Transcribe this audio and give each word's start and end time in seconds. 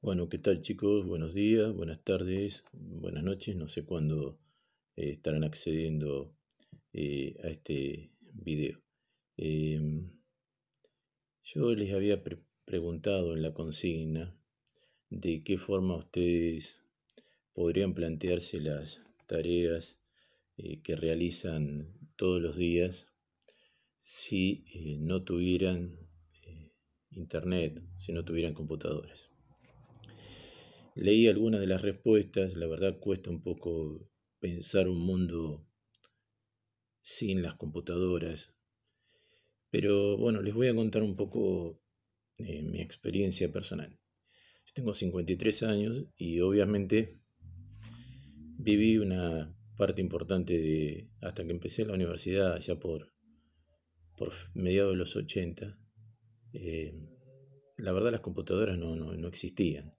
Bueno, 0.00 0.28
¿qué 0.28 0.38
tal 0.38 0.60
chicos? 0.60 1.04
Buenos 1.06 1.34
días, 1.34 1.74
buenas 1.74 2.04
tardes, 2.04 2.64
buenas 2.72 3.24
noches. 3.24 3.56
No 3.56 3.66
sé 3.66 3.84
cuándo 3.84 4.38
eh, 4.94 5.10
estarán 5.10 5.42
accediendo 5.42 6.36
eh, 6.92 7.36
a 7.42 7.48
este 7.48 8.12
video. 8.32 8.80
Em, 9.36 10.12
yo 11.42 11.74
les 11.74 11.92
había 11.92 12.22
preguntado 12.64 13.34
en 13.34 13.42
la 13.42 13.52
consigna 13.54 14.38
de 15.10 15.42
qué 15.42 15.58
forma 15.58 15.96
ustedes 15.96 16.80
podrían 17.52 17.92
plantearse 17.92 18.60
las 18.60 19.02
tareas 19.26 19.98
eh, 20.58 20.80
que 20.80 20.94
realizan 20.94 21.92
todos 22.14 22.40
los 22.40 22.56
días 22.56 23.08
si 24.00 24.64
no 25.00 25.24
tuvieran 25.24 25.98
internet, 27.10 27.82
si 27.98 28.12
no 28.12 28.24
tuvieran 28.24 28.54
computadoras. 28.54 29.27
Leí 31.00 31.28
algunas 31.28 31.60
de 31.60 31.68
las 31.68 31.82
respuestas, 31.82 32.54
la 32.54 32.66
verdad 32.66 32.98
cuesta 32.98 33.30
un 33.30 33.40
poco 33.40 34.10
pensar 34.40 34.88
un 34.88 34.98
mundo 34.98 35.64
sin 37.00 37.40
las 37.40 37.54
computadoras, 37.54 38.52
pero 39.70 40.16
bueno, 40.16 40.42
les 40.42 40.54
voy 40.54 40.66
a 40.66 40.74
contar 40.74 41.04
un 41.04 41.14
poco 41.14 41.80
eh, 42.38 42.62
mi 42.62 42.80
experiencia 42.80 43.52
personal. 43.52 43.96
Yo 44.66 44.74
tengo 44.74 44.92
53 44.92 45.62
años 45.62 46.04
y 46.16 46.40
obviamente 46.40 47.20
viví 48.58 48.98
una 48.98 49.56
parte 49.76 50.00
importante 50.00 50.58
de, 50.58 51.10
hasta 51.20 51.44
que 51.44 51.52
empecé 51.52 51.86
la 51.86 51.94
universidad, 51.94 52.58
ya 52.58 52.74
por, 52.74 53.12
por 54.16 54.32
mediados 54.54 54.94
de 54.94 54.98
los 54.98 55.14
80, 55.14 55.78
eh, 56.54 56.92
la 57.76 57.92
verdad 57.92 58.10
las 58.10 58.20
computadoras 58.20 58.76
no, 58.76 58.96
no 58.96 59.28
existían. 59.28 59.96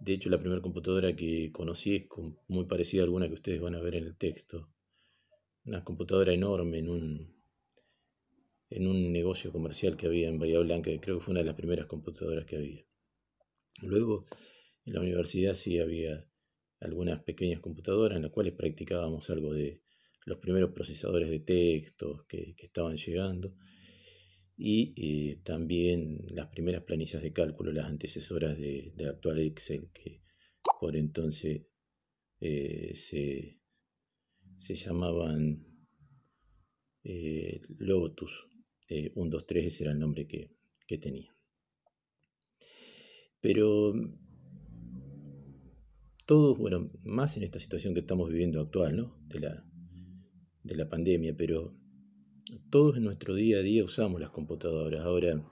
De 0.00 0.14
hecho, 0.14 0.30
la 0.30 0.38
primera 0.38 0.62
computadora 0.62 1.14
que 1.14 1.52
conocí 1.52 1.94
es 1.94 2.04
muy 2.48 2.64
parecida 2.64 3.02
a 3.02 3.04
alguna 3.04 3.28
que 3.28 3.34
ustedes 3.34 3.60
van 3.60 3.74
a 3.74 3.80
ver 3.80 3.96
en 3.96 4.04
el 4.04 4.16
texto. 4.16 4.72
Una 5.66 5.84
computadora 5.84 6.32
enorme 6.32 6.78
en 6.78 6.88
un, 6.88 7.42
en 8.70 8.86
un 8.86 9.12
negocio 9.12 9.52
comercial 9.52 9.98
que 9.98 10.06
había 10.06 10.28
en 10.28 10.38
Bahía 10.38 10.58
Blanca, 10.60 10.90
creo 11.02 11.18
que 11.18 11.24
fue 11.24 11.32
una 11.32 11.40
de 11.40 11.46
las 11.46 11.54
primeras 11.54 11.86
computadoras 11.86 12.46
que 12.46 12.56
había. 12.56 12.82
Luego, 13.82 14.24
en 14.86 14.94
la 14.94 15.00
universidad 15.00 15.52
sí 15.52 15.78
había 15.78 16.26
algunas 16.80 17.22
pequeñas 17.22 17.60
computadoras 17.60 18.16
en 18.16 18.22
las 18.22 18.32
cuales 18.32 18.54
practicábamos 18.54 19.28
algo 19.28 19.52
de 19.52 19.82
los 20.24 20.38
primeros 20.38 20.70
procesadores 20.70 21.28
de 21.28 21.40
texto 21.40 22.24
que, 22.26 22.54
que 22.56 22.66
estaban 22.66 22.96
llegando 22.96 23.54
y 24.62 24.92
eh, 24.94 25.40
también 25.42 26.26
las 26.28 26.48
primeras 26.48 26.82
planillas 26.82 27.22
de 27.22 27.32
cálculo, 27.32 27.72
las 27.72 27.86
antecesoras 27.86 28.58
de, 28.58 28.92
actual 29.08 29.38
Excel, 29.38 29.88
que 29.90 30.20
por 30.78 30.96
entonces 30.96 31.62
eh, 32.40 32.94
se, 32.94 33.58
llamaban 34.74 35.66
eh, 37.04 37.62
Lotus. 37.78 38.48
1, 39.14 39.30
2, 39.30 39.46
3, 39.46 39.64
ese 39.64 39.84
era 39.84 39.92
el 39.92 39.98
nombre 39.98 40.26
que, 40.26 40.50
que 40.86 40.98
tenía. 40.98 41.34
Pero 43.40 43.94
todos, 46.26 46.58
bueno, 46.58 46.90
más 47.02 47.36
en 47.38 47.44
esta 47.44 47.60
situación 47.60 47.94
que 47.94 48.00
estamos 48.00 48.28
viviendo 48.28 48.60
actual, 48.60 48.96
¿no? 48.96 49.18
De 49.26 49.40
la, 49.40 49.64
de 50.64 50.74
la 50.74 50.88
pandemia, 50.88 51.34
pero 51.34 51.79
todos 52.70 52.96
en 52.96 53.04
nuestro 53.04 53.34
día 53.34 53.58
a 53.58 53.62
día 53.62 53.84
usamos 53.84 54.20
las 54.20 54.30
computadoras. 54.30 55.04
Ahora, 55.04 55.42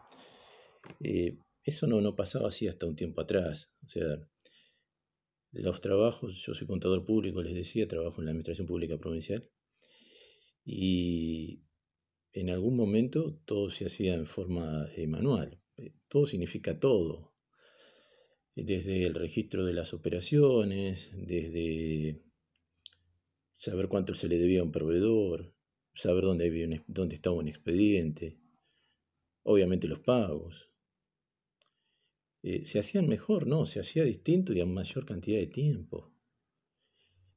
eh, 1.01 1.39
eso 1.63 1.87
no, 1.87 2.01
no 2.01 2.17
pasaba 2.17 2.49
así 2.49 2.69
hasta 2.69 2.87
un 2.87 2.97
tiempo 2.97 3.21
atrás. 3.21 3.73
O 3.85 3.89
sea, 3.89 4.19
los 5.53 5.81
trabajos, 5.81 6.43
yo 6.45 6.55
soy 6.55 6.67
contador 6.67 7.05
público, 7.05 7.43
les 7.43 7.55
decía, 7.55 7.89
trabajo 7.89 8.21
en 8.21 8.27
la 8.27 8.31
Administración 8.31 8.67
Pública 8.67 8.99
Provincial. 8.99 9.49
Y 10.65 11.63
en 12.33 12.51
algún 12.51 12.77
momento 12.77 13.41
todo 13.45 13.71
se 13.71 13.87
hacía 13.87 14.15
en 14.15 14.27
forma 14.27 14.89
eh, 14.97 15.07
manual. 15.07 15.61
Eh, 15.77 15.95
todo 16.09 16.27
significa 16.27 16.79
todo. 16.79 17.35
Desde 18.55 19.07
el 19.07 19.15
registro 19.15 19.65
de 19.65 19.73
las 19.73 19.95
operaciones, 19.95 21.13
desde 21.15 22.23
saber 23.57 23.89
cuánto 23.89 24.15
se 24.15 24.29
le 24.29 24.39
debía 24.39 24.61
a 24.61 24.65
un 24.65 24.73
proveedor, 24.73 25.55
saber 25.99 26.25
dónde, 26.25 26.85
dónde 26.87 27.17
estaba 27.17 27.37
un 27.37 27.49
expediente, 27.49 28.39
obviamente 29.43 29.89
los 29.89 29.99
pagos. 29.99 30.71
Eh, 32.43 32.65
se 32.67 32.79
hacían 32.79 33.09
mejor, 33.09 33.49
no, 33.49 33.67
se 33.67 33.81
hacía 33.81 34.05
distinto 34.05 34.53
y 34.53 34.61
a 34.61 34.67
mayor 34.67 35.05
cantidad 35.05 35.41
de 35.41 35.49
tiempo. 35.49 36.15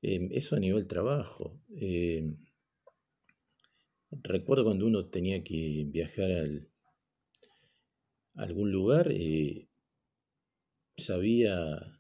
Em, 0.03 0.29
eso 0.31 0.55
a 0.55 0.59
nivel 0.59 0.87
trabajo. 0.87 1.59
Em, 1.69 2.37
recuerdo 4.11 4.65
cuando 4.65 4.85
uno 4.85 5.09
tenía 5.09 5.43
que 5.43 5.85
viajar 5.87 6.31
al, 6.31 6.69
a 8.35 8.43
algún 8.43 8.71
lugar, 8.71 9.11
eh, 9.11 9.69
sabía, 10.97 11.99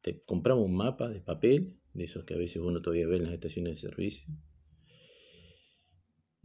te 0.00 0.24
compraba 0.24 0.60
un 0.60 0.74
mapa 0.74 1.08
de 1.08 1.20
papel, 1.20 1.78
de 1.94 2.04
esos 2.04 2.24
que 2.24 2.34
a 2.34 2.36
veces 2.36 2.56
uno 2.62 2.82
todavía 2.82 3.06
ve 3.06 3.16
en 3.16 3.24
las 3.24 3.32
estaciones 3.32 3.80
de 3.80 3.88
servicio, 3.88 4.26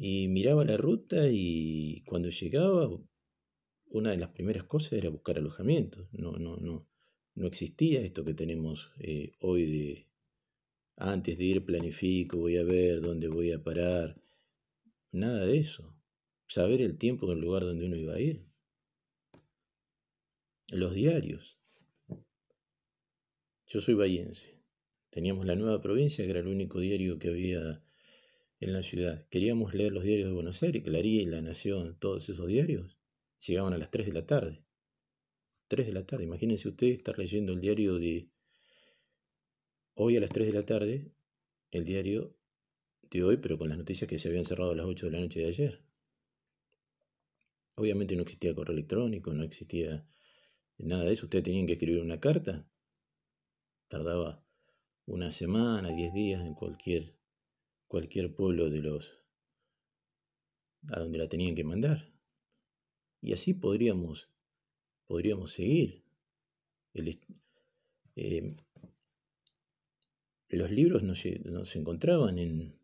y 0.04 0.30
miraba 0.30 0.66
la 0.66 0.78
ruta 0.78 1.28
y 1.30 2.02
cuando 2.08 2.30
llegaba, 2.30 2.90
una 3.86 4.10
de 4.10 4.18
las 4.18 4.30
primeras 4.30 4.64
cosas 4.64 4.94
era 4.94 5.12
buscar 5.12 5.38
alojamiento. 5.38 6.10
No, 6.12 6.32
no, 6.40 6.58
no, 6.58 6.88
no 7.36 7.48
existía 7.48 8.02
esto 8.02 8.26
que 8.26 8.34
tenemos 8.34 8.92
eh, 8.98 9.34
hoy 9.42 9.66
de 9.66 10.08
antes 10.96 11.38
de 11.38 11.44
ir 11.44 11.64
planifico, 11.64 12.40
voy 12.40 12.58
a 12.58 12.64
ver 12.64 13.00
dónde 13.02 13.28
voy 13.28 13.52
a 13.52 13.62
parar. 13.62 14.20
Nada 15.12 15.46
de 15.46 15.60
eso. 15.60 15.96
Saber 16.48 16.82
el 16.82 16.98
tiempo 16.98 17.28
del 17.28 17.42
lugar 17.42 17.62
donde 17.62 17.86
uno 17.86 17.96
iba 17.96 18.16
a 18.16 18.20
ir. 18.20 18.44
Los 20.72 20.96
diarios. 20.96 21.60
Yo 23.68 23.80
soy 23.80 23.94
bahiense. 23.94 24.60
Teníamos 25.12 25.46
la 25.46 25.56
nueva 25.56 25.80
provincia, 25.80 26.26
que 26.26 26.32
era 26.32 26.40
el 26.40 26.48
único 26.48 26.80
diario 26.80 27.20
que 27.20 27.30
había 27.30 27.84
en 28.62 28.74
la 28.74 28.84
ciudad. 28.84 29.28
Queríamos 29.30 29.74
leer 29.74 29.92
los 29.92 30.04
diarios 30.04 30.30
de 30.30 30.36
Buenos 30.36 30.62
Aires, 30.62 30.84
Clarín, 30.84 31.32
La 31.32 31.42
Nación, 31.42 31.98
todos 32.00 32.30
esos 32.30 32.48
diarios. 32.48 32.96
Llegaban 33.46 33.74
a 33.74 33.78
las 33.78 33.90
3 33.90 34.06
de 34.06 34.14
la 34.14 34.26
tarde. 34.28 34.64
3 35.68 35.88
de 35.88 35.94
la 35.94 36.06
tarde. 36.06 36.26
Imagínense 36.26 36.70
ustedes 36.70 37.00
estar 37.00 37.18
leyendo 37.18 37.54
el 37.54 37.60
diario 37.60 37.96
de 37.96 38.30
hoy 39.96 40.16
a 40.16 40.20
las 40.20 40.30
3 40.30 40.46
de 40.46 40.54
la 40.54 40.64
tarde, 40.64 41.12
el 41.72 41.86
diario 41.86 42.38
de 43.10 43.24
hoy, 43.24 43.38
pero 43.38 43.58
con 43.58 43.68
las 43.68 43.80
noticias 43.80 44.08
que 44.08 44.20
se 44.20 44.30
habían 44.30 44.46
cerrado 44.46 44.72
a 44.72 44.76
las 44.76 44.86
8 44.86 45.08
de 45.08 45.12
la 45.12 45.20
noche 45.20 45.40
de 45.40 45.48
ayer. 45.48 45.84
Obviamente 47.76 48.16
no 48.16 48.22
existía 48.22 48.54
correo 48.54 48.74
electrónico, 48.74 49.34
no 49.34 49.44
existía 49.44 50.06
nada 50.78 51.04
de 51.06 51.14
eso. 51.14 51.26
Ustedes 51.26 51.46
tenían 51.46 51.66
que 51.66 51.74
escribir 51.74 52.02
una 52.02 52.20
carta. 52.20 52.70
Tardaba 53.88 54.46
una 55.08 55.32
semana, 55.32 55.90
10 55.90 56.14
días 56.14 56.46
en 56.46 56.54
cualquier 56.54 57.21
cualquier 57.92 58.34
pueblo 58.34 58.70
de 58.70 58.82
los 58.82 59.20
a 60.88 61.02
donde 61.02 61.18
la 61.18 61.28
tenían 61.28 61.56
que 61.56 61.66
mandar. 61.66 62.10
Y 63.22 63.34
así 63.34 63.54
podríamos, 63.54 64.30
podríamos 65.08 65.52
seguir. 65.52 66.06
Eh, 68.16 68.56
los 70.48 70.72
libros 70.72 71.04
no 71.04 71.16
se, 71.16 71.40
no 71.40 71.66
se 71.66 71.80
encontraban 71.80 72.40
en, 72.40 72.80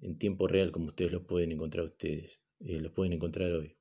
en, 0.00 0.18
tiempo 0.18 0.48
real 0.48 0.72
como 0.72 0.86
ustedes 0.86 1.12
los 1.12 1.22
pueden 1.22 1.52
encontrar 1.52 1.86
ustedes, 1.86 2.42
eh, 2.58 2.80
los 2.80 2.90
pueden 2.90 3.12
encontrar 3.12 3.52
hoy. 3.52 3.76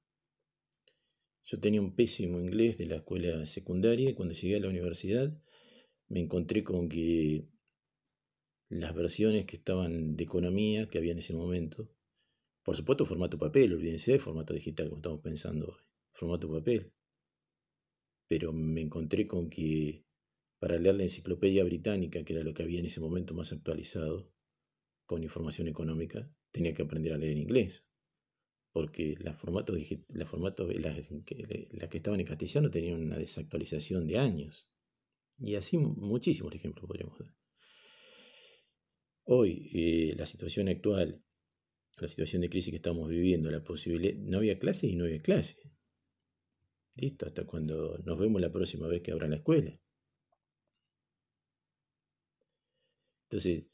Yo 1.46 1.60
tenía 1.60 1.82
un 1.82 1.96
pésimo 1.96 2.40
inglés 2.40 2.78
de 2.78 2.86
la 2.86 2.98
escuela 2.98 3.44
secundaria 3.48 4.12
y 4.12 4.14
cuando 4.14 4.36
llegué 4.36 4.58
a 4.58 4.60
la 4.60 4.70
universidad 4.70 5.36
me 6.10 6.20
encontré 6.20 6.64
con 6.64 6.90
que 6.90 7.53
las 8.80 8.96
versiones 8.96 9.46
que 9.46 9.58
estaban 9.58 10.16
de 10.16 10.24
economía 10.24 10.90
que 10.90 10.98
había 10.98 11.12
en 11.12 11.20
ese 11.20 11.34
momento. 11.34 11.90
Por 12.64 12.76
supuesto, 12.76 13.06
formato 13.06 13.38
papel, 13.38 13.74
olvídense 13.74 14.14
de 14.14 14.20
formato 14.20 14.54
digital, 14.54 14.90
como 14.90 15.00
estamos 15.00 15.22
pensando 15.22 15.68
hoy. 15.68 15.84
Formato 16.12 16.50
papel. 16.50 16.94
Pero 18.28 18.54
me 18.54 18.82
encontré 18.82 19.28
con 19.28 19.50
que 19.50 20.06
para 20.60 20.78
leer 20.78 20.96
la 20.96 21.04
enciclopedia 21.04 21.64
británica, 21.64 22.24
que 22.24 22.34
era 22.34 22.44
lo 22.44 22.54
que 22.54 22.64
había 22.64 22.80
en 22.80 22.86
ese 22.86 23.02
momento 23.02 23.34
más 23.34 23.52
actualizado, 23.52 24.32
con 25.06 25.24
información 25.24 25.68
económica, 25.68 26.32
tenía 26.52 26.74
que 26.74 26.84
aprender 26.84 27.14
a 27.14 27.18
leer 27.18 27.34
en 27.34 27.40
inglés. 27.40 27.86
Porque 28.72 29.16
las 29.20 29.38
formatos, 29.38 29.78
las, 29.78 31.10
las 31.12 31.90
que 31.90 31.98
estaban 31.98 32.20
en 32.20 32.26
castellano 32.26 32.72
tenían 32.72 33.02
una 33.02 33.18
desactualización 33.18 34.08
de 34.08 34.18
años. 34.18 34.70
Y 35.38 35.56
así 35.56 35.78
muchísimos 35.78 36.56
ejemplos 36.56 36.88
podríamos 36.88 37.20
dar. 37.20 37.43
Hoy, 39.26 39.70
eh, 39.74 40.16
la 40.18 40.26
situación 40.26 40.68
actual, 40.68 41.24
la 41.98 42.08
situación 42.08 42.42
de 42.42 42.50
crisis 42.50 42.72
que 42.72 42.78
estamos 42.78 43.10
viviendo, 43.10 43.50
la 43.50 43.64
posibilidad, 43.64 44.16
no 44.16 44.38
había 44.38 44.60
clases 44.60 44.92
y 44.92 44.96
no 44.96 45.06
había 45.06 45.22
clases. 45.22 45.58
Listo, 46.96 47.26
hasta 47.26 47.46
cuando 47.46 47.98
nos 48.00 48.20
vemos 48.20 48.42
la 48.42 48.52
próxima 48.52 48.88
vez 48.88 49.02
que 49.02 49.12
abran 49.12 49.32
la 49.32 49.38
escuela. 49.38 49.80
Entonces, 53.26 53.66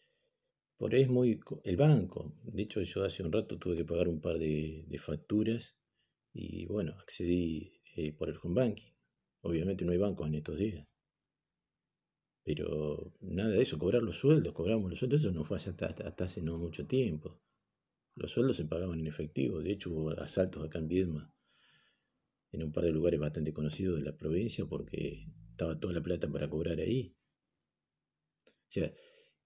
por 0.78 0.94
ahí 0.94 1.02
es 1.02 1.10
muy... 1.10 1.40
El 1.64 1.78
banco, 1.78 2.34
de 2.44 2.64
hecho 2.64 2.82
yo 2.82 3.04
hace 3.04 3.24
un 3.24 3.32
rato 3.32 3.58
tuve 3.58 3.76
que 3.76 3.86
pagar 3.86 4.08
un 4.08 4.22
par 4.22 4.40
de, 4.40 4.86
facturas 5.00 5.78
y 6.32 6.66
bueno, 6.68 6.94
accedí 7.00 7.82
eh, 7.96 8.14
por 8.14 8.30
el 8.30 8.38
home 8.42 8.56
banking. 8.62 8.94
Obviamente 9.42 9.84
no 9.84 9.92
hay 9.92 9.98
bancos 9.98 10.28
en 10.28 10.36
estos 10.36 10.58
días. 10.58 10.88
Pero 12.50 13.14
nada 13.22 13.52
de 13.52 13.62
eso, 13.62 13.78
cobrar 13.78 14.02
los 14.02 14.18
sueldos, 14.18 14.56
cobramos 14.56 14.90
los 14.90 14.98
sueldos, 14.98 15.22
eso 15.22 15.32
no 15.32 15.44
fue 15.44 15.58
hasta, 15.58 15.86
hasta, 15.86 16.24
hace 16.24 16.42
no 16.42 16.58
mucho 16.58 16.88
tiempo. 16.88 17.40
Los 18.16 18.32
sueldos 18.32 18.58
se 18.58 18.66
pagaban 18.66 19.00
en 19.00 19.06
efectivo, 19.06 19.62
de 19.62 19.72
hecho 19.72 19.92
hubo 19.92 20.10
asaltos 20.20 20.66
acá 20.66 20.80
en 20.80 20.88
Viedma, 20.88 21.32
en 22.52 22.64
un 22.64 22.72
par 22.72 22.86
de 22.86 22.92
lugares 22.92 23.20
bastante 23.20 23.54
conocidos 23.54 24.00
de 24.00 24.06
la 24.06 24.18
provincia, 24.18 24.66
porque 24.66 25.28
estaba 25.52 25.80
toda 25.80 25.94
la 25.94 26.02
plata 26.02 26.28
para 26.28 26.50
cobrar 26.50 26.80
ahí. 26.80 27.16
O 28.48 28.72
sea, 28.72 28.92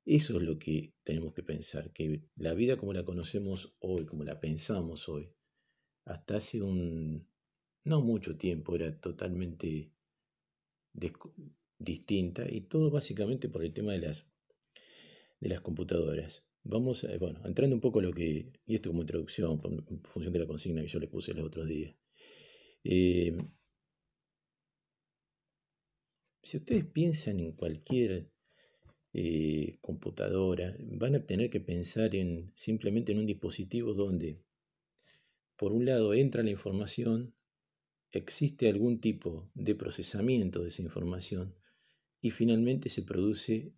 eso 0.06 0.38
es 0.38 0.44
lo 0.44 0.58
que 0.58 0.94
tenemos 1.04 1.34
que 1.34 1.44
pensar, 1.44 1.92
que 1.92 2.30
la 2.38 2.54
vida 2.54 2.78
como 2.78 2.94
la 2.94 3.04
conocemos 3.04 3.76
hoy, 3.80 4.06
como 4.06 4.24
la 4.24 4.40
pensamos 4.40 5.10
hoy, 5.10 5.30
hasta 6.06 6.38
hace 6.38 6.62
un 6.62 7.28
no 7.84 8.00
mucho 8.00 8.38
tiempo 8.38 8.78
era 8.78 8.98
totalmente 8.98 9.92
distinta 11.84 12.46
y 12.50 12.62
todo 12.62 12.90
básicamente 12.90 13.50
por 13.50 13.64
el 13.64 13.74
tema 13.74 13.94
de 13.94 14.00
las, 14.00 14.28
de 15.40 15.50
las 15.50 15.62
computadoras. 15.62 16.44
Vamos, 16.64 17.04
a, 17.04 17.18
bueno, 17.18 17.42
entrando 17.46 17.76
un 17.76 17.82
poco 17.82 18.00
a 18.00 18.04
lo 18.04 18.14
que, 18.14 18.52
y 18.66 18.76
esto 18.76 18.90
como 18.90 19.02
introducción, 19.02 19.62
en 19.90 20.02
función 20.04 20.34
de 20.34 20.40
la 20.40 20.48
consigna 20.48 20.82
que 20.82 20.88
yo 20.88 21.00
le 21.00 21.08
puse 21.08 21.34
los 21.34 21.46
otros 21.46 21.68
días. 21.68 21.96
Eh, 22.84 23.36
si 26.42 26.58
ustedes 26.58 26.86
piensan 26.86 27.40
en 27.40 27.54
cualquier 27.54 28.30
eh, 29.14 29.78
computadora, 29.82 30.76
van 30.80 31.16
a 31.16 31.26
tener 31.26 31.50
que 31.50 31.60
pensar 31.60 32.16
en 32.16 32.52
simplemente 32.56 33.12
en 33.12 33.20
un 33.20 33.26
dispositivo 33.26 33.94
donde, 33.94 34.42
por 35.58 35.72
un 35.72 35.86
lado, 35.86 36.14
entra 36.14 36.44
la 36.44 36.50
información, 36.50 37.34
existe 38.12 38.70
algún 38.70 39.00
tipo 39.00 39.50
de 39.54 39.76
procesamiento 39.76 40.62
de 40.62 40.70
esa 40.70 40.82
información 40.82 41.56
y 42.24 42.32
finalmente 42.32 42.88
se 42.88 43.04
produce 43.04 43.74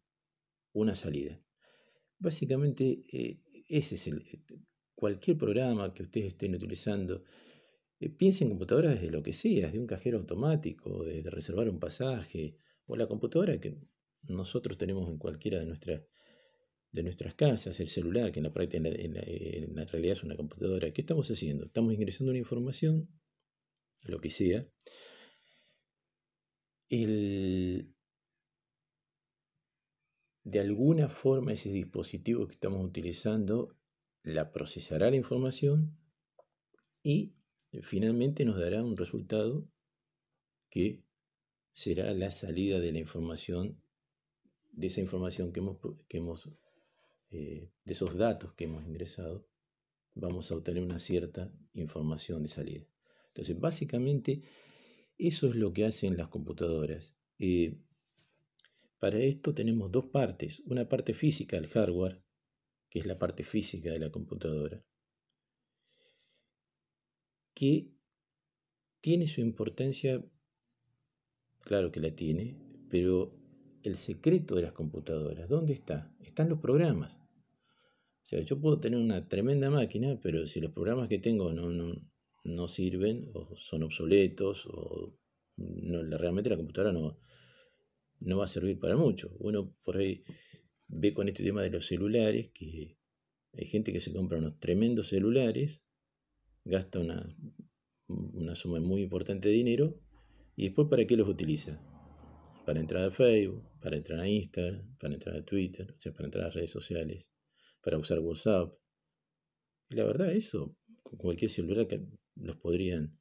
una 0.71 0.93
salida. 0.93 1.41
Básicamente, 2.19 3.03
eh, 3.11 3.41
ese 3.67 3.95
es 3.95 4.07
el. 4.07 4.23
Cualquier 4.93 5.35
programa 5.35 5.93
que 5.93 6.03
ustedes 6.03 6.27
estén 6.27 6.53
utilizando, 6.53 7.23
eh, 7.99 8.09
piensen 8.09 8.45
en 8.45 8.51
computadoras 8.51 8.93
desde 8.93 9.09
lo 9.11 9.23
que 9.23 9.33
sea, 9.33 9.65
desde 9.65 9.79
un 9.79 9.87
cajero 9.87 10.19
automático, 10.19 11.03
desde 11.03 11.31
reservar 11.31 11.67
un 11.69 11.79
pasaje, 11.79 12.59
o 12.85 12.95
la 12.95 13.07
computadora 13.07 13.59
que 13.59 13.79
nosotros 14.21 14.77
tenemos 14.77 15.09
en 15.09 15.17
cualquiera 15.17 15.59
de 15.59 15.65
nuestras, 15.65 16.03
de 16.91 17.01
nuestras 17.01 17.33
casas, 17.33 17.79
el 17.79 17.89
celular, 17.89 18.31
que 18.31 18.39
en 18.39 18.43
la 18.43 18.53
práctica, 18.53 18.87
en 18.87 19.75
la, 19.75 19.85
realidad 19.85 20.13
es 20.13 20.23
una 20.23 20.37
computadora. 20.37 20.93
¿Qué 20.93 21.01
estamos 21.01 21.29
haciendo? 21.31 21.65
Estamos 21.65 21.93
ingresando 21.95 22.29
una 22.29 22.39
información, 22.39 23.09
lo 24.03 24.21
que 24.21 24.29
sea. 24.29 24.67
De 30.45 30.59
alguna 30.59 31.09
forma 31.09 31.53
ese 31.53 31.69
dispositivo 31.69 32.47
que 32.47 32.53
estamos 32.53 32.85
utilizando 32.85 33.75
la 34.23 34.51
procesará 34.51 35.09
la 35.09 35.15
información 35.17 35.97
y 37.03 37.33
finalmente 37.81 38.45
nos 38.45 38.57
dará 38.57 38.83
un 38.83 38.95
resultado 38.95 39.67
que 40.69 41.03
será 41.73 42.13
la 42.13 42.31
salida 42.31 42.79
de 42.79 42.91
la 42.91 42.99
información 42.99 43.81
de 44.71 44.87
esa 44.87 45.01
información 45.01 45.51
que 45.51 45.61
hemos, 45.61 45.77
que 46.07 46.17
hemos 46.17 46.49
eh, 47.31 47.71
de 47.83 47.93
esos 47.93 48.15
datos 48.15 48.53
que 48.53 48.65
hemos 48.65 48.85
ingresado, 48.85 49.47
vamos 50.13 50.51
a 50.51 50.55
obtener 50.55 50.83
una 50.83 50.99
cierta 50.99 51.51
información 51.73 52.43
de 52.43 52.49
salida. 52.49 52.85
Entonces, 53.29 53.59
básicamente, 53.59 54.43
eso 55.17 55.49
es 55.49 55.55
lo 55.55 55.73
que 55.73 55.85
hacen 55.85 56.17
las 56.17 56.27
computadoras. 56.27 57.15
Eh, 57.39 57.77
para 58.99 59.19
esto 59.19 59.53
tenemos 59.53 59.91
dos 59.91 60.05
partes. 60.05 60.61
Una 60.67 60.87
parte 60.87 61.13
física, 61.13 61.57
el 61.57 61.67
hardware, 61.67 62.23
que 62.89 62.99
es 62.99 63.05
la 63.05 63.17
parte 63.17 63.43
física 63.43 63.91
de 63.91 63.99
la 63.99 64.11
computadora, 64.11 64.83
que 67.53 67.93
tiene 69.01 69.27
su 69.27 69.41
importancia, 69.41 70.23
claro 71.61 71.91
que 71.91 71.99
la 71.99 72.15
tiene, 72.15 72.57
pero 72.89 73.33
el 73.83 73.95
secreto 73.95 74.55
de 74.55 74.63
las 74.63 74.73
computadoras. 74.73 75.49
¿Dónde 75.49 75.73
está? 75.73 76.13
Están 76.19 76.49
los 76.49 76.59
programas. 76.59 77.13
O 77.13 78.27
sea, 78.27 78.41
yo 78.41 78.59
puedo 78.59 78.79
tener 78.79 78.99
una 78.99 79.27
tremenda 79.27 79.69
máquina, 79.69 80.19
pero 80.21 80.45
si 80.47 80.59
los 80.59 80.71
programas 80.71 81.07
que 81.07 81.19
tengo 81.19 81.53
no, 81.53 81.69
no, 82.43 82.67
sirven, 82.67 83.29
o 83.33 83.55
son 83.55 83.83
obsoletos, 83.83 84.65
o 84.65 85.15
no, 85.57 86.17
realmente 86.17 86.49
la 86.49 86.57
computadora 86.57 86.91
no, 86.91 87.19
no 88.25 88.37
va 88.37 88.45
a 88.45 88.49
servir 88.49 88.79
para 88.79 88.97
mucho. 88.97 89.35
Uno 89.39 89.73
por 89.83 89.97
ahí 89.97 90.23
ve 90.87 91.13
con 91.13 91.27
este 91.27 91.43
tema 91.43 91.61
de 91.61 91.69
los 91.69 91.85
celulares 91.85 92.49
que 92.53 92.97
hay 93.53 93.65
gente 93.65 93.93
que 93.93 93.99
se 93.99 94.11
compra 94.11 94.37
unos 94.37 94.59
tremendos 94.59 95.07
celulares, 95.07 95.81
gasta 96.65 96.99
una, 96.99 97.33
una 98.07 98.55
suma 98.55 98.79
muy 98.79 99.03
importante 99.03 99.47
de 99.47 99.55
dinero, 99.55 100.01
y 100.55 100.65
después 100.65 100.87
para 100.89 101.05
qué 101.05 101.15
los 101.15 101.29
utiliza 101.29 101.81
para 102.65 102.79
entrar 102.79 103.03
a 103.03 103.11
Facebook, 103.11 103.63
para 103.79 103.95
entrar 103.95 104.19
a 104.19 104.27
Instagram, 104.27 104.97
para 104.97 105.13
entrar 105.13 105.35
a 105.35 105.45
Twitter, 105.45 105.93
o 105.95 105.99
sea, 105.99 106.11
para 106.11 106.25
entrar 106.25 106.45
a 106.45 106.49
redes 106.49 106.71
sociales, 106.71 107.29
para 107.81 107.97
usar 107.97 108.19
WhatsApp. 108.19 108.73
Y 109.89 109.95
la 109.95 110.05
verdad, 110.05 110.31
eso, 110.31 110.75
con 111.03 111.19
cualquier 111.19 111.51
celular 111.51 111.87
que 111.87 112.03
los 112.35 112.57
podrían 112.57 113.19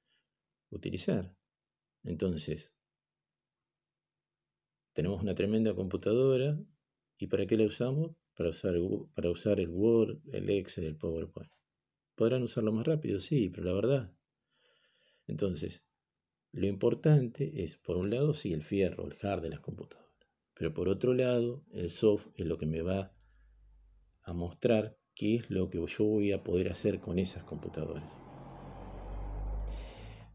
utilizar. 0.71 1.37
Entonces, 2.05 2.74
tenemos 4.94 5.23
una 5.23 5.35
tremenda 5.35 5.75
computadora 5.75 6.58
y 7.19 7.26
¿para 7.26 7.46
qué 7.46 7.56
la 7.58 7.67
usamos? 7.67 8.17
Para 8.37 8.50
usar, 8.50 8.75
para 9.14 9.31
usar 9.31 9.61
el 9.61 9.69
Word, 9.69 10.20
el 10.32 10.49
Excel, 10.50 10.85
el 10.85 10.96
PowerPoint. 10.96 11.50
¿Podrán 12.14 12.43
usarlo 12.43 12.73
más 12.73 12.87
rápido? 12.87 13.19
Sí, 13.19 13.49
pero 13.49 13.67
la 13.67 13.73
verdad. 13.75 14.12
Entonces, 15.26 15.85
lo 16.52 16.67
importante 16.67 17.62
es, 17.62 17.76
por 17.76 17.96
un 17.96 18.11
lado, 18.11 18.32
sí, 18.35 18.52
el 18.52 18.62
fierro, 18.62 19.06
el 19.06 19.17
hard 19.20 19.43
de 19.43 19.50
las 19.50 19.60
computadoras. 19.60 20.05
Pero 20.55 20.72
por 20.72 20.89
otro 20.89 21.13
lado, 21.15 21.65
el 21.72 21.91
soft 21.91 22.29
es 22.36 22.46
lo 22.46 22.58
que 22.58 22.67
me 22.67 22.82
va 22.82 23.13
a 24.22 24.32
mostrar 24.32 24.96
qué 25.15 25.36
es 25.36 25.51
lo 25.51 25.69
que 25.69 25.84
yo 25.84 26.05
voy 26.05 26.32
a 26.32 26.43
poder 26.43 26.70
hacer 26.70 27.01
con 27.01 27.19
esas 27.19 27.43
computadoras. 27.43 28.05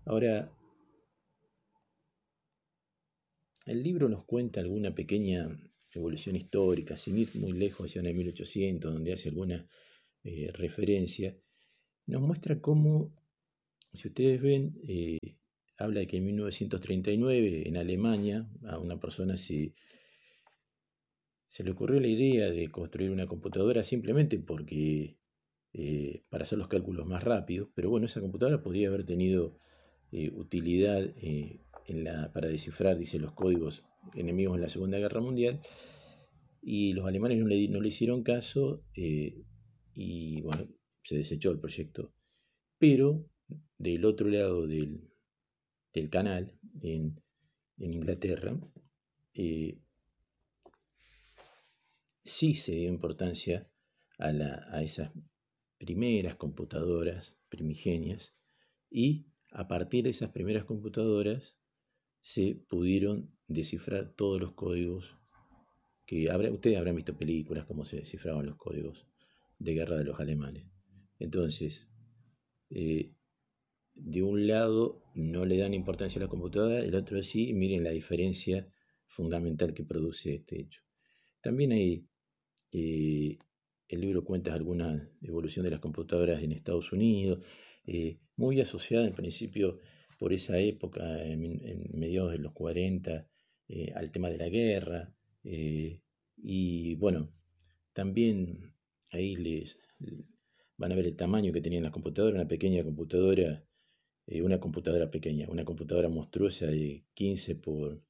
Ahora, 0.05 0.51
el 3.69 3.83
libro 3.83 4.09
nos 4.09 4.25
cuenta 4.25 4.59
alguna 4.61 4.95
pequeña 4.95 5.47
evolución 5.93 6.35
histórica, 6.35 6.97
sin 6.97 7.19
ir 7.19 7.29
muy 7.35 7.53
lejos, 7.53 7.93
ya 7.93 8.01
en 8.01 8.07
el 8.07 8.15
1800, 8.15 8.91
donde 8.91 9.13
hace 9.13 9.29
alguna 9.29 9.67
eh, 10.23 10.51
referencia, 10.53 11.37
nos 12.07 12.21
muestra 12.21 12.59
cómo, 12.59 13.13
si 13.93 14.07
ustedes 14.07 14.41
ven, 14.41 14.79
eh, 14.87 15.19
habla 15.77 15.99
de 15.99 16.07
que 16.07 16.17
en 16.17 16.25
1939 16.25 17.67
en 17.67 17.77
Alemania 17.77 18.49
a 18.63 18.79
una 18.79 18.99
persona 18.99 19.37
se, 19.37 19.75
se 21.47 21.63
le 21.63 21.71
ocurrió 21.71 21.99
la 21.99 22.07
idea 22.07 22.49
de 22.49 22.69
construir 22.69 23.11
una 23.11 23.27
computadora 23.27 23.83
simplemente 23.83 24.39
porque 24.39 25.19
eh, 25.73 26.23
para 26.29 26.43
hacer 26.43 26.57
los 26.57 26.67
cálculos 26.67 27.05
más 27.05 27.23
rápidos, 27.23 27.69
pero 27.75 27.91
bueno, 27.91 28.07
esa 28.07 28.19
computadora 28.19 28.63
podría 28.63 28.87
haber 28.87 29.05
tenido 29.05 29.59
eh, 30.11 30.31
utilidad 30.33 31.03
en 31.89 32.03
la, 32.03 32.31
para 32.31 32.47
descifrar, 32.47 32.97
dice, 32.97 33.19
los 33.19 33.33
códigos 33.33 33.85
enemigos 34.15 34.55
en 34.55 34.61
la 34.61 34.69
Segunda 34.69 34.97
Guerra 34.97 35.21
Mundial, 35.21 35.59
y 36.61 36.93
los 36.93 37.05
alemanes 37.05 37.37
no 37.37 37.47
le, 37.47 37.67
no 37.69 37.79
le 37.81 37.87
hicieron 37.87 38.23
caso 38.23 38.83
y 38.93 40.41
bueno, 40.41 40.67
se 41.03 41.17
desechó 41.17 41.51
el 41.51 41.59
proyecto. 41.59 42.13
Pero 42.77 43.25
del 43.77 44.05
otro 44.05 44.29
lado 44.29 44.67
del, 44.67 45.09
del 45.93 46.09
canal 46.09 46.57
en, 46.81 47.21
Inglaterra, 47.77 48.59
eh, 49.33 49.79
sí 52.23 52.55
se 52.55 52.73
dio 52.73 52.89
importancia 52.89 53.69
a, 54.17 54.27
a 54.27 54.83
esas 54.83 55.11
primeras 55.77 56.35
computadoras 56.35 57.39
primigenias 57.47 58.35
y 58.89 59.27
a 59.51 59.67
partir 59.67 60.03
de 60.03 60.09
esas 60.09 60.31
primeras 60.31 60.65
computadoras 60.65 61.57
se 62.21 62.55
pudieron 62.67 63.35
descifrar 63.47 64.13
todos 64.15 64.39
los 64.39 64.53
códigos 64.53 65.17
que 66.05 66.27
ustedes 66.51 66.77
habrán 66.77 66.95
visto 66.95 67.15
películas 67.15 67.65
como 67.65 67.85
se 67.85 67.97
descifraban 67.97 68.45
los 68.45 68.55
códigos 68.55 69.07
de 69.59 69.73
guerra 69.73 69.97
de 69.97 70.05
los 70.05 70.19
alemanes. 70.19 70.65
Entonces, 71.19 71.87
eh, 72.69 73.13
de 73.93 74.23
un 74.23 74.47
lado 74.47 75.03
no 75.13 75.45
le 75.45 75.57
dan 75.57 75.73
importancia 75.73 76.19
a 76.19 76.23
la 76.23 76.29
computadora, 76.29 76.79
el 76.79 76.95
otro 76.95 77.21
sí, 77.21 77.53
miren 77.53 77.83
la 77.83 77.91
diferencia 77.91 78.71
fundamental 79.05 79.73
que 79.73 79.83
produce 79.83 80.35
este 80.35 80.61
hecho. 80.61 80.81
También 81.41 81.73
hay, 81.73 82.07
eh, 82.71 83.37
el 83.87 84.01
libro 84.01 84.23
cuenta 84.23 84.53
alguna 84.53 85.11
evolución 85.21 85.63
de 85.63 85.71
las 85.71 85.79
computadoras 85.79 86.41
en 86.41 86.53
Estados 86.53 86.91
Unidos, 86.91 87.45
eh, 87.85 88.19
muy 88.35 88.61
asociada 88.61 89.05
en 89.05 89.13
principio 89.13 89.79
por 90.19 90.33
esa 90.33 90.59
época, 90.59 91.23
en, 91.23 91.41
mediados 91.93 92.31
de 92.33 92.39
los 92.39 92.53
40, 92.53 93.27
eh, 93.69 93.91
al 93.95 94.11
tema 94.11 94.29
de 94.29 94.37
la 94.37 94.49
guerra. 94.49 95.15
y 96.41 96.95
bueno, 96.95 97.33
también 97.93 98.73
ahí 99.11 99.35
les 99.35 99.79
van 100.77 100.91
a 100.91 100.95
ver 100.95 101.07
el 101.07 101.15
tamaño 101.15 101.51
que 101.51 101.61
tenían 101.61 101.83
las 101.83 101.91
computadoras, 101.91 102.35
una 102.35 102.47
pequeña 102.47 102.83
computadora, 102.83 103.65
una 104.43 104.59
computadora 104.59 105.09
pequeña, 105.09 105.47
una 105.49 105.65
computadora 105.65 106.09
monstruosa 106.09 106.67
de 106.67 107.05
15 107.13 107.55
por 107.55 108.01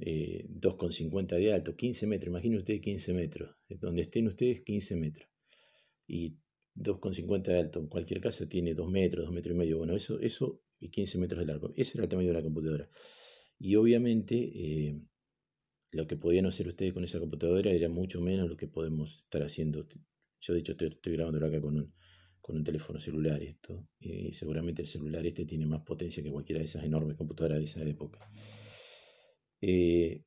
eh, 0.00 0.46
2,50 0.48 1.36
de 1.38 1.52
alto, 1.52 1.76
15 1.76 2.06
metros, 2.06 2.28
imaginen 2.28 2.58
ustedes 2.58 2.80
15 2.80 3.14
metros, 3.14 3.56
donde 3.68 4.02
estén 4.02 4.26
ustedes 4.26 4.60
15 4.62 4.96
metros, 4.96 5.28
y 6.06 6.36
2,50 6.76 7.42
de 7.42 7.58
alto, 7.58 7.80
en 7.80 7.86
cualquier 7.88 8.20
casa 8.20 8.48
tiene 8.48 8.74
2 8.74 8.90
metros, 8.90 9.24
2 9.24 9.34
metros 9.34 9.54
y 9.54 9.58
medio, 9.58 9.78
bueno, 9.78 9.96
eso, 9.96 10.20
eso 10.20 10.62
y 10.80 10.90
15 10.90 11.18
metros 11.18 11.40
de 11.40 11.46
largo, 11.46 11.72
ese 11.76 11.98
era 11.98 12.04
el 12.04 12.08
tamaño 12.08 12.28
de 12.28 12.34
la 12.34 12.42
computadora. 12.42 12.88
Y 13.58 13.76
obviamente 13.76 14.36
eh, 14.36 15.00
lo 15.92 16.06
que 16.06 16.16
podían 16.16 16.46
hacer 16.46 16.66
ustedes 16.68 16.92
con 16.92 17.04
esa 17.04 17.20
computadora 17.20 17.70
era 17.70 17.88
mucho 17.88 18.20
menos 18.20 18.48
lo 18.48 18.56
que 18.56 18.66
podemos 18.66 19.20
estar 19.24 19.42
haciendo. 19.42 19.86
Yo 20.40 20.54
de 20.54 20.60
hecho 20.60 20.72
estoy, 20.72 20.88
estoy 20.88 21.12
grabándolo 21.12 21.46
acá 21.46 21.60
con 21.60 21.76
un, 21.76 21.94
con 22.40 22.56
un 22.56 22.64
teléfono 22.64 22.98
celular 22.98 23.42
esto, 23.42 23.88
y 23.98 24.32
seguramente 24.32 24.82
el 24.82 24.88
celular 24.88 25.26
este 25.26 25.44
tiene 25.44 25.66
más 25.66 25.82
potencia 25.82 26.22
que 26.22 26.30
cualquiera 26.30 26.60
de 26.60 26.64
esas 26.66 26.84
enormes 26.84 27.16
computadoras 27.16 27.58
de 27.58 27.64
esa 27.64 27.82
época. 27.82 28.20
Eh, 29.60 30.24